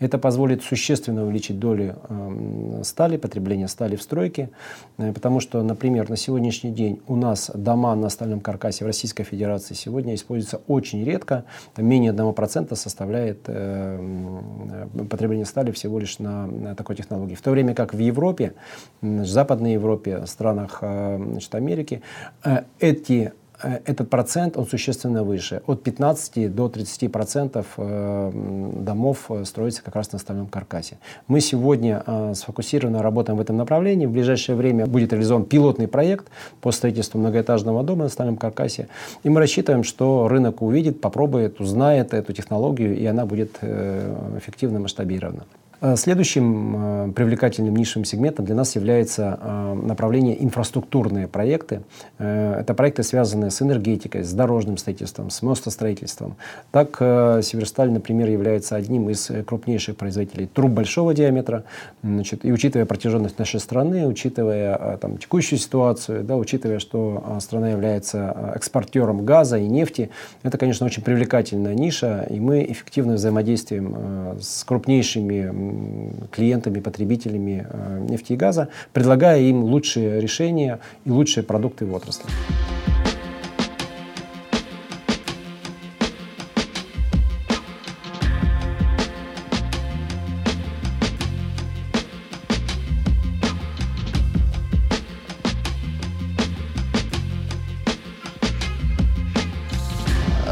Это 0.00 0.18
позволит 0.18 0.62
существенно 0.62 1.24
увеличить 1.24 1.58
долю 1.58 1.96
стали, 2.82 3.16
потребление 3.16 3.68
стали 3.68 3.96
в 3.96 4.02
стройке, 4.02 4.50
потому 4.96 5.40
что, 5.40 5.62
например, 5.62 6.10
на 6.10 6.16
сегодняшний 6.16 6.70
день 6.70 7.00
у 7.06 7.16
нас 7.16 7.50
дома 7.54 7.94
на 7.94 8.08
стальном 8.10 8.40
каркасе 8.40 8.84
в 8.84 8.86
Российской 8.86 9.24
Федерации 9.24 9.74
сегодня 9.74 10.14
используются 10.14 10.60
очень 10.66 11.04
редко, 11.04 11.44
менее 11.76 12.12
1% 12.12 12.74
составляет 12.74 13.42
потребление 15.10 15.46
стали 15.46 15.70
всего 15.70 15.98
лишь 15.98 16.18
на 16.18 16.74
такой 16.74 16.96
технологии. 16.96 17.34
В 17.34 17.42
то 17.42 17.50
время 17.50 17.74
как 17.74 17.94
в 17.94 17.98
Европе, 17.98 18.52
в 19.00 19.24
Западной 19.24 19.74
Европе, 19.74 20.26
странах 20.26 20.65
странах 20.66 20.78
э, 20.80 21.18
значит, 21.30 21.54
Америки, 21.54 22.02
э, 22.44 22.62
эти 22.80 23.32
э, 23.62 23.78
этот 23.84 24.10
процент, 24.10 24.56
он 24.56 24.66
существенно 24.66 25.24
выше. 25.24 25.62
От 25.66 25.82
15 25.82 26.54
до 26.54 26.68
30 26.68 27.12
процентов 27.12 27.66
домов 27.76 29.30
строится 29.44 29.82
как 29.82 29.96
раз 29.96 30.12
на 30.12 30.18
стальном 30.18 30.46
каркасе. 30.46 30.98
Мы 31.28 31.40
сегодня 31.40 32.02
сфокусированно 32.34 33.02
работаем 33.02 33.38
в 33.38 33.40
этом 33.40 33.56
направлении. 33.56 34.06
В 34.06 34.10
ближайшее 34.10 34.56
время 34.56 34.86
будет 34.86 35.12
реализован 35.12 35.44
пилотный 35.44 35.88
проект 35.88 36.26
по 36.60 36.70
строительству 36.72 37.18
многоэтажного 37.18 37.82
дома 37.82 38.04
на 38.04 38.10
стальном 38.10 38.36
каркасе. 38.36 38.88
И 39.24 39.30
мы 39.30 39.40
рассчитываем, 39.40 39.84
что 39.84 40.28
рынок 40.28 40.60
увидит, 40.62 41.00
попробует, 41.00 41.60
узнает 41.60 42.12
эту 42.12 42.32
технологию, 42.34 42.94
и 42.94 43.06
она 43.06 43.24
будет 43.24 43.58
эффективно 43.62 44.80
масштабирована. 44.80 45.44
Э, 45.80 45.96
следующим 45.96 46.74
э, 46.76 47.12
привлекательным 47.12 47.76
нишевым 47.76 48.04
сегментом 48.04 48.46
для 48.46 48.54
нас 48.54 48.74
является 48.76 49.38
э, 49.40 49.74
направление 49.74 50.42
инфраструктурные 50.42 51.28
проекты. 51.28 51.82
Это 52.18 52.74
проекты, 52.74 53.02
связанные 53.02 53.50
с 53.50 53.60
энергетикой, 53.60 54.22
с 54.22 54.32
дорожным 54.32 54.78
строительством, 54.78 55.30
с 55.30 55.42
мостостроительством. 55.42 56.36
Так, 56.70 56.96
Северсталь, 56.96 57.90
например, 57.90 58.28
является 58.28 58.76
одним 58.76 59.10
из 59.10 59.30
крупнейших 59.46 59.96
производителей 59.96 60.46
труб 60.46 60.70
большого 60.70 61.14
диаметра. 61.14 61.64
Значит, 62.02 62.44
и 62.44 62.52
учитывая 62.52 62.86
протяженность 62.86 63.38
нашей 63.38 63.60
страны, 63.60 64.06
учитывая 64.06 64.96
там, 64.98 65.18
текущую 65.18 65.58
ситуацию, 65.58 66.24
да, 66.24 66.36
учитывая, 66.36 66.78
что 66.78 67.38
страна 67.40 67.70
является 67.70 68.52
экспортером 68.54 69.24
газа 69.24 69.58
и 69.58 69.66
нефти, 69.66 70.10
это, 70.42 70.58
конечно, 70.58 70.86
очень 70.86 71.02
привлекательная 71.02 71.74
ниша, 71.74 72.26
и 72.30 72.40
мы 72.40 72.64
эффективно 72.64 73.14
взаимодействуем 73.14 74.36
с 74.40 74.64
крупнейшими 74.64 75.50
клиентами, 76.30 76.80
потребителями 76.80 77.66
э, 77.68 78.06
нефти 78.08 78.34
и 78.34 78.36
газа, 78.36 78.68
предлагая 78.92 79.40
им 79.40 79.64
лучшие 79.64 80.20
решения 80.20 80.80
и 81.04 81.10
лучшие 81.10 81.44
продукты 81.44 81.86
в 81.86 81.94
отрасли. 81.94 82.26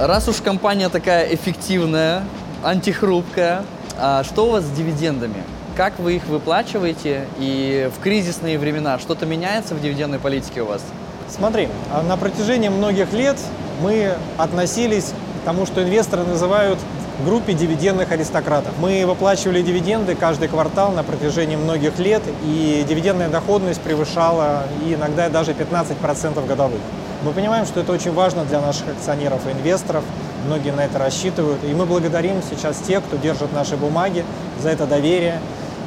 Раз 0.05 0.29
уж 0.29 0.37
компания 0.42 0.90
такая 0.90 1.35
эффективная, 1.35 2.24
антихрупкая, 2.62 3.64
а 3.99 4.25
что 4.25 4.47
у 4.47 4.51
вас 4.51 4.65
с 4.65 4.71
дивидендами? 4.71 5.43
Как 5.77 5.99
вы 5.99 6.17
их 6.17 6.27
выплачиваете? 6.27 7.27
И 7.39 7.91
в 7.97 8.03
кризисные 8.03 8.59
времена 8.59 8.99
что-то 8.99 9.27
меняется 9.27 9.75
в 9.75 9.81
дивидендной 9.81 10.19
политике 10.19 10.63
у 10.63 10.67
вас? 10.67 10.83
Смотри, 11.29 11.69
а 11.93 12.03
на 12.03 12.17
протяжении 12.17 12.69
многих 12.69 13.13
лет 13.13 13.37
мы 13.83 14.15
относились 14.39 15.13
к 15.43 15.45
тому, 15.45 15.67
что 15.67 15.83
инвесторы 15.83 16.25
называют 16.25 16.79
группе 17.25 17.53
дивидендных 17.53 18.11
аристократов. 18.11 18.73
Мы 18.79 19.05
выплачивали 19.07 19.63
дивиденды 19.63 20.15
каждый 20.15 20.49
квартал 20.49 20.93
на 20.93 21.03
протяжении 21.03 21.57
многих 21.57 21.99
лет, 21.99 22.23
и 22.45 22.85
дивидендная 22.89 23.29
доходность 23.29 23.81
превышала 23.81 24.65
иногда 24.85 25.29
даже 25.29 25.53
15% 25.53 26.47
годовых. 26.47 26.81
Мы 27.23 27.33
понимаем, 27.33 27.67
что 27.67 27.81
это 27.81 27.93
очень 27.93 28.13
важно 28.13 28.45
для 28.45 28.61
наших 28.61 28.89
акционеров 28.89 29.47
и 29.47 29.53
инвесторов, 29.53 30.05
многие 30.45 30.71
на 30.71 30.85
это 30.85 30.99
рассчитывают. 30.99 31.63
И 31.65 31.75
мы 31.75 31.87
благодарим 31.87 32.43
сейчас 32.49 32.79
тех, 32.79 33.03
кто 33.05 33.17
держит 33.17 33.53
наши 33.53 33.77
бумаги 33.77 34.25
за 34.63 34.71
это 34.71 34.87
доверие, 34.87 35.41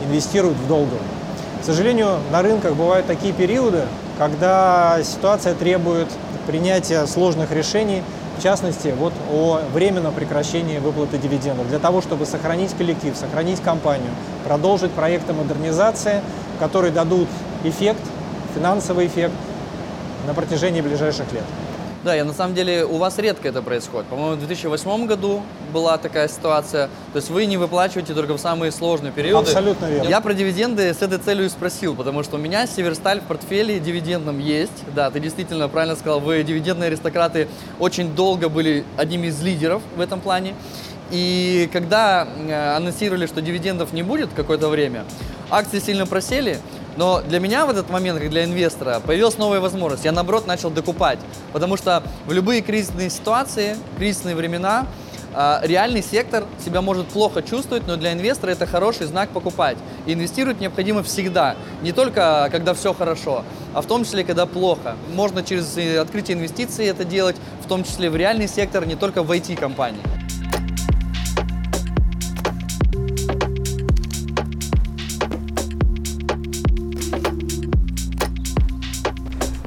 инвестирует 0.04 0.58
в 0.58 0.68
долгую. 0.68 1.00
К 1.62 1.66
сожалению, 1.66 2.20
на 2.32 2.42
рынках 2.42 2.76
бывают 2.76 3.08
такие 3.08 3.34
периоды, 3.34 3.84
когда 4.18 5.00
ситуация 5.04 5.54
требует 5.54 6.08
принятия 6.46 7.06
сложных 7.06 7.52
решений, 7.52 8.04
в 8.38 8.44
частности, 8.44 8.94
вот 8.98 9.14
о 9.32 9.62
временном 9.74 10.14
прекращении 10.14 10.78
выплаты 10.78 11.18
дивидендов, 11.18 11.68
для 11.70 11.80
того, 11.80 12.02
чтобы 12.02 12.26
сохранить 12.26 12.72
коллектив, 12.78 13.18
сохранить 13.18 13.62
компанию, 13.62 14.12
продолжить 14.46 14.92
проекты 14.92 15.34
модернизации, 15.34 16.22
которые 16.60 16.92
дадут 16.92 17.28
эффект, 17.64 18.02
финансовый 18.54 19.08
эффект 19.08 19.34
на 20.28 20.34
протяжении 20.36 20.82
ближайших 20.82 21.32
лет. 21.34 21.44
Да, 22.08 22.16
я 22.16 22.24
на 22.24 22.32
самом 22.32 22.56
деле, 22.56 22.86
у 22.86 22.96
вас 22.96 23.18
редко 23.18 23.50
это 23.50 23.62
происходит. 23.62 24.08
По-моему, 24.08 24.36
в 24.36 24.40
2008 24.40 25.08
году 25.08 25.44
была 25.74 25.98
такая 25.98 26.30
ситуация. 26.30 26.88
То 27.12 27.18
есть 27.18 27.30
вы 27.30 27.46
не 27.46 27.58
выплачиваете 27.58 28.14
только 28.14 28.36
в 28.36 28.40
самые 28.40 28.72
сложные 28.72 29.12
периоды. 29.12 29.50
Абсолютно 29.50 29.88
верно. 29.88 30.08
Я 30.08 30.22
про 30.22 30.34
дивиденды 30.34 30.94
с 30.94 31.02
этой 31.02 31.18
целью 31.18 31.48
и 31.48 31.50
спросил, 31.50 31.96
потому 31.96 32.24
что 32.24 32.38
у 32.38 32.40
меня 32.40 32.66
Северсталь 32.66 33.20
в 33.20 33.24
портфеле 33.24 33.82
дивидендном 33.82 34.40
есть. 34.40 34.86
Да, 34.96 35.12
ты 35.12 35.20
действительно 35.20 35.68
правильно 35.68 35.98
сказал, 35.98 36.22
вы 36.22 36.44
дивидендные 36.44 36.88
аристократы 36.88 37.50
очень 37.78 38.16
долго 38.16 38.48
были 38.48 38.86
одним 38.96 39.26
из 39.26 39.42
лидеров 39.42 39.82
в 39.98 40.00
этом 40.00 40.22
плане. 40.22 40.56
И 41.12 41.70
когда 41.74 42.26
э, 42.26 42.76
анонсировали, 42.78 43.26
что 43.26 43.42
дивидендов 43.42 43.92
не 43.92 44.04
будет 44.04 44.30
какое-то 44.34 44.70
время, 44.70 45.04
акции 45.50 45.80
сильно 45.80 46.06
просели, 46.06 46.60
но 46.98 47.22
для 47.22 47.40
меня 47.40 47.66
в 47.66 47.70
этот 47.70 47.90
момент, 47.90 48.20
как 48.20 48.30
для 48.30 48.44
инвестора, 48.44 49.00
появилась 49.00 49.38
новая 49.38 49.60
возможность. 49.60 50.04
Я, 50.04 50.12
наоборот, 50.12 50.48
начал 50.48 50.70
докупать. 50.70 51.20
Потому 51.54 51.78
что 51.78 52.04
в 52.26 52.34
любые 52.34 52.62
кризисные 52.62 53.10
ситуации, 53.10 53.78
кризисные 53.98 54.36
времена, 54.36 54.88
а, 55.34 55.62
реальный 55.64 56.02
сектор 56.02 56.46
себя 56.66 56.82
может 56.82 57.08
плохо 57.08 57.44
чувствовать, 57.44 57.86
но 57.86 57.96
для 57.96 58.14
инвестора 58.14 58.52
это 58.52 58.66
хороший 58.66 59.06
знак 59.06 59.30
покупать. 59.30 59.78
И 60.08 60.14
инвестировать 60.14 60.60
необходимо 60.60 61.04
всегда, 61.04 61.56
не 61.84 61.92
только 61.92 62.50
когда 62.52 62.74
все 62.74 62.94
хорошо, 62.94 63.44
а 63.76 63.82
в 63.82 63.86
том 63.86 64.04
числе, 64.04 64.24
когда 64.24 64.48
плохо. 64.48 64.96
Можно 65.14 65.44
через 65.44 65.78
э, 65.78 66.00
открытие 66.00 66.38
инвестиций 66.38 66.88
это 66.88 67.06
делать, 67.06 67.36
в 67.64 67.68
том 67.68 67.84
числе 67.84 68.10
в 68.10 68.16
реальный 68.16 68.48
сектор, 68.48 68.88
не 68.88 68.96
только 68.96 69.22
в 69.22 69.32
IT-компании. 69.32 70.27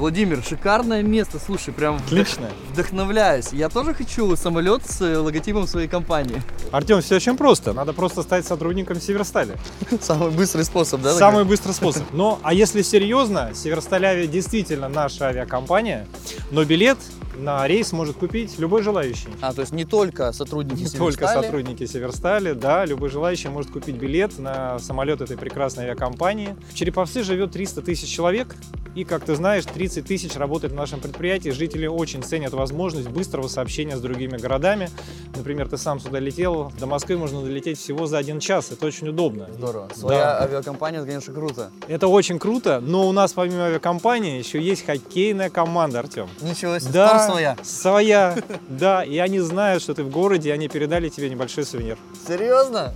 Владимир, 0.01 0.43
шикарное 0.43 1.03
место, 1.03 1.39
слушай, 1.39 1.75
прям 1.75 1.97
Отлично. 1.97 2.49
вдохновляюсь. 2.73 3.53
Я 3.53 3.69
тоже 3.69 3.93
хочу 3.93 4.35
самолет 4.35 4.81
с 4.87 5.03
э, 5.03 5.19
логотипом 5.19 5.67
своей 5.67 5.89
компании. 5.89 6.41
Артем, 6.73 7.03
все 7.03 7.17
очень 7.17 7.37
просто. 7.37 7.75
Надо 7.75 7.93
просто 7.93 8.23
стать 8.23 8.47
сотрудником 8.47 8.99
Северстали. 8.99 9.59
Самый 10.01 10.31
быстрый 10.31 10.63
способ, 10.63 11.03
да? 11.03 11.13
Самый 11.13 11.45
быстрый 11.45 11.73
способ. 11.73 12.05
Но, 12.13 12.41
а 12.43 12.55
если 12.55 12.81
серьезно, 12.81 13.51
Северсталь 13.55 14.07
Авиа 14.07 14.27
действительно 14.27 14.89
наша 14.89 15.27
авиакомпания, 15.27 16.07
но 16.51 16.65
билет 16.65 16.97
на 17.37 17.67
рейс 17.67 17.93
может 17.93 18.17
купить 18.17 18.59
любой 18.59 18.83
желающий. 18.83 19.29
А, 19.43 19.53
то 19.53 19.61
есть 19.61 19.73
не 19.73 19.85
только 19.85 20.33
сотрудники 20.33 20.81
не 20.81 20.87
Северстали? 20.87 21.11
только 21.11 21.29
сотрудники 21.29 21.87
Северстали, 21.87 22.53
да, 22.53 22.87
любой 22.87 23.11
желающий 23.11 23.49
может 23.49 23.71
купить 23.71 23.97
билет 23.97 24.39
на 24.39 24.79
самолет 24.79 25.21
этой 25.21 25.37
прекрасной 25.37 25.85
авиакомпании. 25.85 26.57
В 26.71 26.75
Череповце 26.75 27.23
живет 27.23 27.53
300 27.53 27.83
тысяч 27.83 28.09
человек, 28.09 28.57
И, 28.95 29.05
как 29.05 29.25
ты 29.25 29.37
знаешь, 29.37 29.65
30 29.65 30.05
тысяч 30.05 30.35
работает 30.37 30.73
в 30.73 30.77
нашем 30.77 31.01
предприятии. 31.01 31.51
Жители 31.51 31.87
очень 31.87 32.23
ценят 32.23 32.53
возможность 32.53 33.09
быстрого 33.09 33.47
сообщения 33.47 33.97
с 33.97 34.01
другими 34.01 34.37
городами. 34.37 34.91
Например, 35.37 35.69
ты 35.69 35.79
сам 35.79 36.01
сюда 36.01 36.19
летел, 36.19 36.73
до 36.79 36.87
Москвы 36.87 37.17
можно 37.17 37.41
долететь 37.41 37.79
всего 37.79 38.07
за 38.07 38.19
один 38.19 38.41
час. 38.41 38.73
Это 38.73 38.87
очень 38.87 39.09
удобно. 39.09 39.49
Здорово. 39.53 39.89
Своя 39.95 40.41
авиакомпания, 40.43 40.99
это, 40.99 41.07
конечно, 41.09 41.33
круто. 41.33 41.71
Это 41.87 42.09
очень 42.09 42.39
круто, 42.39 42.81
но 42.81 43.09
у 43.09 43.13
нас 43.13 43.33
помимо 43.33 43.67
авиакомпании 43.67 44.39
еще 44.39 44.61
есть 44.61 44.85
хоккейная 44.85 45.51
команда, 45.51 46.01
Артем. 46.01 46.29
Ничего 46.41 46.79
себе, 46.79 46.93
Да, 46.93 47.27
своя. 47.29 47.57
Своя, 47.63 48.37
да. 48.69 49.05
И 49.05 49.19
они 49.19 49.39
знают, 49.39 49.83
что 49.83 49.95
ты 49.95 50.03
в 50.03 50.11
городе, 50.11 50.49
и 50.49 50.53
они 50.53 50.69
передали 50.69 51.09
тебе 51.09 51.31
небольшой 51.31 51.65
сувенир. 51.65 51.97
Серьезно? 52.27 52.93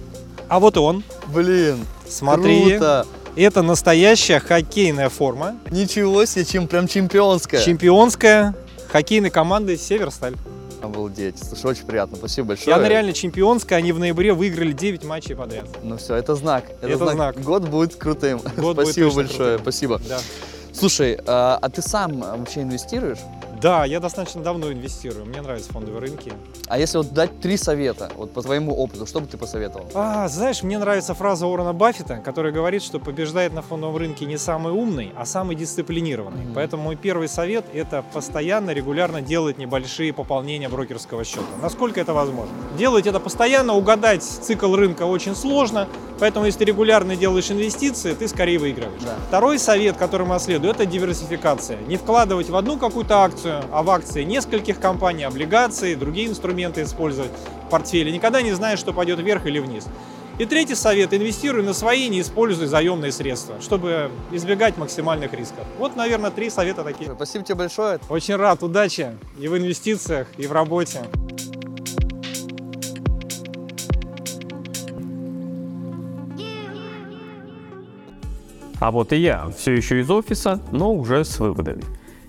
А 0.49 0.59
вот 0.59 0.77
он. 0.77 1.05
Блин, 1.29 1.87
Смотри. 2.09 2.71
круто. 2.73 3.07
Это 3.37 3.63
настоящая 3.63 4.39
хоккейная 4.39 5.09
форма. 5.09 5.57
Ничего 5.71 6.25
себе, 6.25 6.45
чем 6.45 6.69
прям 6.69 6.87
чемпионская. 6.87 7.61
Чемпионская 7.61 8.55
хоккейной 8.93 9.31
команды 9.31 9.77
«Северсталь». 9.77 10.35
Обалдеть. 10.81 11.39
Слушай, 11.39 11.67
очень 11.71 11.87
приятно. 11.87 12.17
Спасибо 12.17 12.49
большое. 12.49 12.69
И 12.69 12.79
она 12.79 12.89
реально 12.89 13.13
чемпионская, 13.13 13.79
они 13.79 13.91
в 13.93 13.99
ноябре 13.99 14.33
выиграли 14.35 14.73
9 14.73 15.05
матчей 15.05 15.35
подряд. 15.35 15.65
Ну 15.83 15.97
все, 15.97 16.15
это 16.15 16.35
знак. 16.37 16.65
Это, 16.81 16.93
Это 16.93 17.13
знак. 17.13 17.41
Год 17.41 17.63
будет 17.69 17.97
крутым. 17.97 18.39
Год 18.57 18.77
будет 18.77 18.87
Спасибо 18.89 19.07
точно 19.07 19.23
большое. 19.23 19.49
крутым. 19.57 19.63
Спасибо. 19.63 20.01
Да. 20.09 20.19
Слушай, 20.73 21.19
а, 21.27 21.59
а 21.61 21.69
ты 21.71 21.83
сам 21.83 22.21
вообще 22.21 22.63
инвестируешь? 22.63 23.19
Да, 23.65 23.87
я 23.87 23.99
достаточно 23.99 24.43
давно 24.43 24.71
инвестирую, 24.71 25.25
мне 25.25 25.41
нравятся 25.41 25.73
фондовые 25.73 26.03
рынки. 26.03 26.35
А 26.69 26.79
если 26.79 26.99
вот 26.99 27.15
дать 27.15 27.41
три 27.41 27.57
совета, 27.57 28.13
вот 28.15 28.31
по 28.31 28.43
твоему 28.43 28.77
опыту, 28.77 29.07
что 29.07 29.21
бы 29.21 29.27
ты 29.27 29.39
посоветовал? 29.39 29.89
А, 29.95 30.29
знаешь, 30.29 30.63
мне 30.63 30.79
нравится 30.79 31.15
фраза 31.15 31.47
Уоррена 31.47 31.73
Баффета, 31.73 32.19
который 32.19 32.53
говорит, 32.53 32.83
что 32.83 32.99
побеждает 33.01 33.55
на 33.55 33.63
фондовом 33.63 33.97
рынке 33.97 34.27
не 34.27 34.37
самый 34.37 34.75
умный, 34.75 35.15
а 35.17 35.25
самый 35.25 35.57
дисциплинированный. 35.57 36.47
Поэтому 36.55 36.83
мой 36.83 36.97
первый 36.97 37.27
совет– 37.27 37.65
это 37.73 38.05
постоянно, 38.13 38.73
регулярно 38.73 39.23
делать 39.23 39.57
небольшие 39.57 40.13
пополнения 40.13 40.69
брокерского 40.69 41.25
счета. 41.25 41.47
Насколько 41.63 42.03
это 42.03 42.13
возможно. 42.13 42.53
Делать 42.77 43.07
это 43.07 43.19
постоянно, 43.19 43.73
угадать 43.73 44.23
цикл 44.23 44.77
рынка 44.77 45.05
очень 45.05 45.35
сложно, 45.35 45.89
поэтому 46.21 46.45
если 46.45 46.59
ты 46.59 46.65
регулярно 46.67 47.17
делаешь 47.17 47.51
инвестиции, 47.51 48.13
ты 48.13 48.29
скорее 48.29 48.59
выигрываешь. 48.59 49.01
Второй 49.29 49.59
совет, 49.59 49.97
который 49.97 50.27
мы 50.27 50.39
следую, 50.39 50.71
это 50.71 50.85
диверсификация. 50.85 51.79
Не 51.89 51.97
вкладывать 51.97 52.51
в 52.51 52.57
одну 52.57 52.77
какую-то 52.77 53.23
акцию, 53.23 53.54
а 53.71 53.83
в 53.83 53.91
акции 53.91 54.23
нескольких 54.23 54.81
компаний, 54.81 55.25
облигации, 55.25 55.95
другие 55.95 56.29
инструменты 56.29 56.83
использовать 56.83 57.31
в 57.67 57.71
портфеле. 57.71 58.11
Никогда 58.13 58.43
не 58.43 58.53
знаешь, 58.53 58.79
что 58.79 58.93
пойдет 58.93 59.19
вверх 59.21 59.47
или 59.47 59.59
вниз. 59.59 59.87
И 60.37 60.47
третий 60.47 60.75
совет– 60.75 61.13
инвестируй 61.15 61.63
на 61.63 61.73
свои, 61.73 62.09
не 62.09 62.21
используй 62.21 62.67
заемные 62.67 63.13
средства, 63.13 63.61
чтобы 63.61 64.11
избегать 64.33 64.77
максимальных 64.77 65.33
рисков. 65.33 65.65
Вот, 65.79 65.95
наверное, 65.95 66.33
три 66.33 66.51
совета 66.51 66.83
такие. 66.83 67.13
Спасибо 67.15 67.45
тебе 67.45 67.55
большое. 67.55 68.01
Очень 68.09 68.35
рад, 68.35 68.63
удачи 68.65 69.17
и 69.39 69.47
в 69.47 69.57
инвестициях, 69.57 70.27
и 70.37 70.49
в 70.49 70.53
работе. 70.53 71.03
А 78.81 78.91
вот 78.91 79.13
и 79.13 79.17
я, 79.17 79.51
все 79.57 79.73
еще 79.73 80.01
из 80.01 80.11
офиса, 80.11 80.61
но 80.73 80.93
уже 80.93 81.25
с 81.25 81.39
выводами. 81.39 81.85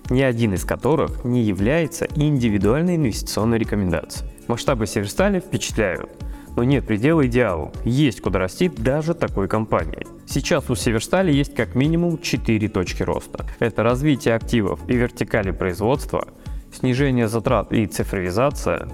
Ни 0.08 0.22
один 0.22 0.54
из 0.54 0.64
которых 0.64 1.24
не 1.24 1.42
является 1.42 2.06
индивидуальной 2.14 2.96
инвестиционной 2.96 3.58
рекомендацией. 3.58 4.30
Масштабы 4.46 4.86
Северстали 4.86 5.40
впечатляют. 5.40 6.08
Но 6.56 6.64
нет 6.64 6.86
предела 6.86 7.26
идеалу, 7.26 7.72
есть 7.84 8.20
куда 8.20 8.38
расти 8.38 8.68
даже 8.68 9.14
такой 9.14 9.46
компании. 9.48 10.06
Сейчас 10.26 10.70
у 10.70 10.74
Северстали 10.74 11.32
есть 11.32 11.54
как 11.54 11.74
минимум 11.74 12.18
4 12.18 12.68
точки 12.68 13.02
роста. 13.02 13.44
Это 13.58 13.82
развитие 13.82 14.34
активов 14.34 14.80
и 14.88 14.94
вертикали 14.94 15.50
производства, 15.50 16.28
снижение 16.72 17.28
затрат 17.28 17.72
и 17.72 17.86
цифровизация, 17.86 18.88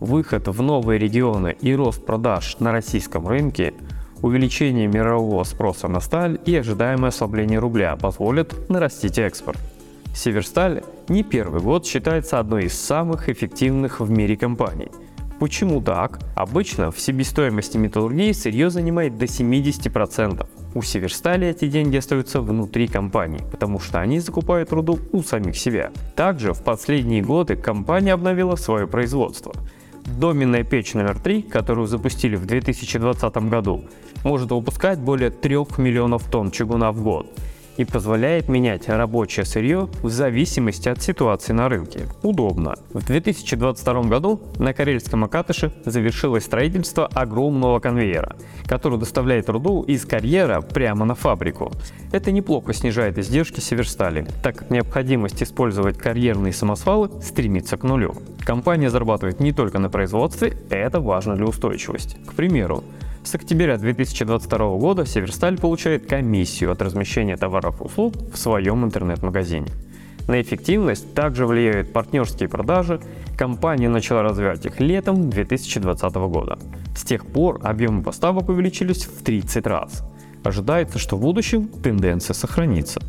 выход 0.00 0.48
в 0.48 0.60
новые 0.60 0.98
регионы 0.98 1.56
и 1.60 1.74
рост 1.74 2.04
продаж 2.04 2.56
на 2.58 2.72
российском 2.72 3.28
рынке, 3.28 3.74
увеличение 4.20 4.88
мирового 4.88 5.44
спроса 5.44 5.86
на 5.86 6.00
сталь 6.00 6.40
и 6.44 6.56
ожидаемое 6.56 7.10
ослабление 7.10 7.60
рубля 7.60 7.94
позволят 7.96 8.68
нарастить 8.68 9.18
экспорт. 9.18 9.58
Северсталь 10.14 10.82
не 11.08 11.22
первый 11.22 11.60
год 11.60 11.86
считается 11.86 12.38
одной 12.38 12.64
из 12.64 12.78
самых 12.78 13.28
эффективных 13.28 14.00
в 14.00 14.10
мире 14.10 14.36
компаний. 14.36 14.88
Почему 15.40 15.80
так? 15.80 16.20
Обычно 16.36 16.90
в 16.92 17.00
себестоимости 17.00 17.76
металлургии 17.76 18.32
сырье 18.32 18.70
занимает 18.70 19.18
до 19.18 19.24
70%. 19.24 20.46
У 20.74 20.82
Северстали 20.82 21.48
эти 21.48 21.66
деньги 21.66 21.96
остаются 21.96 22.40
внутри 22.40 22.86
компании, 22.86 23.40
потому 23.50 23.80
что 23.80 24.00
они 24.00 24.20
закупают 24.20 24.72
руду 24.72 25.00
у 25.12 25.22
самих 25.22 25.56
себя. 25.56 25.90
Также 26.14 26.52
в 26.52 26.62
последние 26.62 27.22
годы 27.22 27.56
компания 27.56 28.12
обновила 28.12 28.56
свое 28.56 28.86
производство. 28.86 29.52
Доменная 30.04 30.62
печь 30.62 30.94
номер 30.94 31.18
3, 31.18 31.42
которую 31.42 31.86
запустили 31.86 32.36
в 32.36 32.46
2020 32.46 33.36
году, 33.48 33.84
может 34.24 34.50
выпускать 34.50 34.98
более 34.98 35.30
3 35.30 35.56
миллионов 35.78 36.24
тонн 36.30 36.50
чугуна 36.50 36.92
в 36.92 37.02
год 37.02 37.26
и 37.76 37.84
позволяет 37.84 38.48
менять 38.48 38.88
рабочее 38.88 39.44
сырье 39.44 39.88
в 40.02 40.08
зависимости 40.08 40.88
от 40.88 41.02
ситуации 41.02 41.52
на 41.52 41.68
рынке. 41.68 42.06
Удобно. 42.22 42.74
В 42.92 43.04
2022 43.04 44.02
году 44.02 44.40
на 44.58 44.72
Карельском 44.74 45.24
Акатыше 45.24 45.72
завершилось 45.84 46.44
строительство 46.44 47.06
огромного 47.06 47.80
конвейера, 47.80 48.36
который 48.66 48.98
доставляет 48.98 49.48
руду 49.48 49.82
из 49.82 50.04
карьера 50.04 50.60
прямо 50.60 51.04
на 51.04 51.14
фабрику. 51.14 51.72
Это 52.12 52.30
неплохо 52.30 52.72
снижает 52.72 53.18
издержки 53.18 53.60
Северстали, 53.60 54.26
так 54.42 54.56
как 54.56 54.70
необходимость 54.70 55.42
использовать 55.42 55.98
карьерные 55.98 56.52
самосвалы 56.52 57.10
стремится 57.22 57.76
к 57.76 57.84
нулю. 57.84 58.14
Компания 58.44 58.90
зарабатывает 58.90 59.40
не 59.40 59.52
только 59.52 59.78
на 59.78 59.88
производстве, 59.88 60.56
это 60.70 61.00
важно 61.00 61.36
для 61.36 61.46
устойчивости. 61.46 62.16
К 62.26 62.34
примеру, 62.34 62.84
с 63.24 63.34
октября 63.34 63.78
2022 63.78 64.58
года 64.78 65.06
Северсталь 65.06 65.58
получает 65.58 66.06
комиссию 66.06 66.72
от 66.72 66.82
размещения 66.82 67.36
товаров 67.36 67.80
и 67.80 67.84
услуг 67.84 68.14
в 68.32 68.36
своем 68.36 68.84
интернет-магазине. 68.84 69.68
На 70.28 70.40
эффективность 70.40 71.14
также 71.14 71.46
влияют 71.46 71.92
партнерские 71.92 72.48
продажи. 72.48 73.00
Компания 73.36 73.88
начала 73.88 74.22
развивать 74.22 74.66
их 74.66 74.80
летом 74.80 75.30
2020 75.30 76.14
года. 76.14 76.58
С 76.96 77.04
тех 77.04 77.24
пор 77.26 77.60
объемы 77.62 78.02
поставок 78.02 78.48
увеличились 78.48 79.04
в 79.04 79.22
30 79.22 79.66
раз. 79.66 80.02
Ожидается, 80.42 80.98
что 80.98 81.16
в 81.16 81.20
будущем 81.20 81.68
тенденция 81.68 82.34
сохранится. 82.34 83.00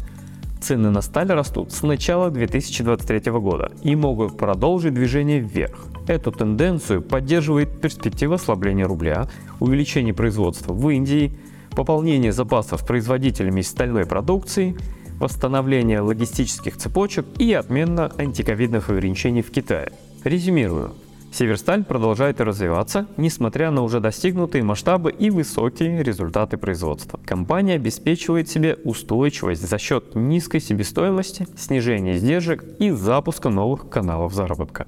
Цены 0.64 0.92
на 0.92 1.02
сталь 1.02 1.28
растут 1.28 1.74
с 1.74 1.84
начала 1.84 2.30
2023 2.32 3.34
года 3.34 3.74
и 3.84 3.98
могут 3.98 4.38
продолжить 4.38 4.94
движение 4.94 5.40
вверх. 5.40 5.88
Эту 6.08 6.32
тенденцию 6.32 7.02
поддерживает 7.02 7.82
перспектива 7.82 8.36
ослабления 8.36 8.88
рубля, 8.88 9.28
увеличение 9.60 10.14
производства 10.14 10.72
в 10.72 10.90
Индии, 10.90 11.38
пополнение 11.72 12.32
запасов 12.32 12.88
производителями 12.88 13.60
стальной 13.60 14.06
продукции, 14.06 14.78
восстановление 15.20 16.00
логистических 16.00 16.78
цепочек 16.78 17.26
и 17.40 17.52
отмена 17.52 18.14
антиковидных 18.18 18.90
ограничений 18.90 19.42
в 19.42 19.52
Китае. 19.52 19.92
Резюмирую. 20.24 20.94
Северсталь 21.34 21.84
продолжает 21.84 22.40
развиваться, 22.40 23.08
несмотря 23.18 23.72
на 23.72 23.82
уже 23.82 24.00
достигнутые 24.00 24.64
масштабы 24.64 25.12
и 25.12 25.32
высокие 25.32 26.04
результаты 26.04 26.58
производства. 26.58 27.20
Компания 27.26 27.74
обеспечивает 27.74 28.50
себе 28.50 28.78
устойчивость 28.84 29.68
за 29.68 29.80
счет 29.80 30.14
низкой 30.14 30.60
себестоимости, 30.60 31.48
снижения 31.58 32.18
издержек 32.18 32.64
и 32.78 32.92
запуска 32.92 33.50
новых 33.50 33.90
каналов 33.90 34.32
заработка. 34.36 34.86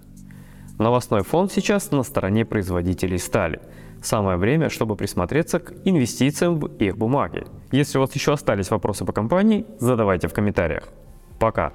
Новостной 0.78 1.24
фонд 1.24 1.52
сейчас 1.52 1.90
на 1.90 2.04
стороне 2.04 2.46
производителей 2.46 3.18
стали. 3.18 3.60
Самое 4.04 4.38
время, 4.38 4.70
чтобы 4.70 4.96
присмотреться 4.96 5.58
к 5.58 5.74
инвестициям 5.84 6.60
в 6.60 6.68
их 6.78 6.96
бумаги. 6.96 7.46
Если 7.72 7.98
у 7.98 8.02
вас 8.02 8.14
еще 8.14 8.34
остались 8.34 8.70
вопросы 8.70 9.04
по 9.04 9.14
компании, 9.14 9.66
задавайте 9.80 10.28
в 10.28 10.34
комментариях. 10.34 10.84
Пока! 11.40 11.74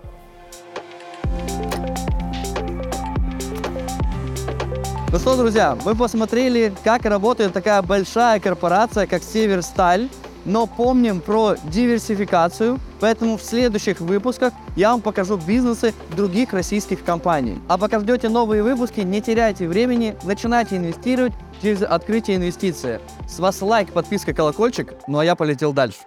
Ну 5.12 5.18
что, 5.18 5.36
друзья, 5.36 5.76
мы 5.84 5.96
посмотрели, 5.96 6.72
как 6.84 7.04
работает 7.04 7.52
такая 7.52 7.82
большая 7.82 8.38
корпорация, 8.38 9.08
как 9.08 9.24
Северсталь, 9.24 10.08
но 10.44 10.68
помним 10.68 11.20
про 11.20 11.56
диверсификацию, 11.64 12.78
поэтому 13.00 13.36
в 13.36 13.42
следующих 13.42 14.00
выпусках 14.00 14.52
я 14.76 14.92
вам 14.92 15.00
покажу 15.00 15.36
бизнесы 15.36 15.94
других 16.14 16.52
российских 16.52 17.02
компаний. 17.02 17.58
А 17.66 17.76
пока 17.76 17.98
ждете 17.98 18.28
новые 18.28 18.62
выпуски, 18.62 19.00
не 19.00 19.20
теряйте 19.20 19.66
времени, 19.66 20.14
начинайте 20.22 20.76
инвестировать 20.76 21.32
через 21.60 21.82
открытие 21.82 22.36
инвестиции. 22.36 23.00
С 23.28 23.40
вас 23.40 23.60
лайк, 23.62 23.92
подписка, 23.92 24.32
колокольчик, 24.32 24.94
ну 25.08 25.18
а 25.18 25.24
я 25.24 25.34
полетел 25.34 25.72
дальше. 25.72 25.98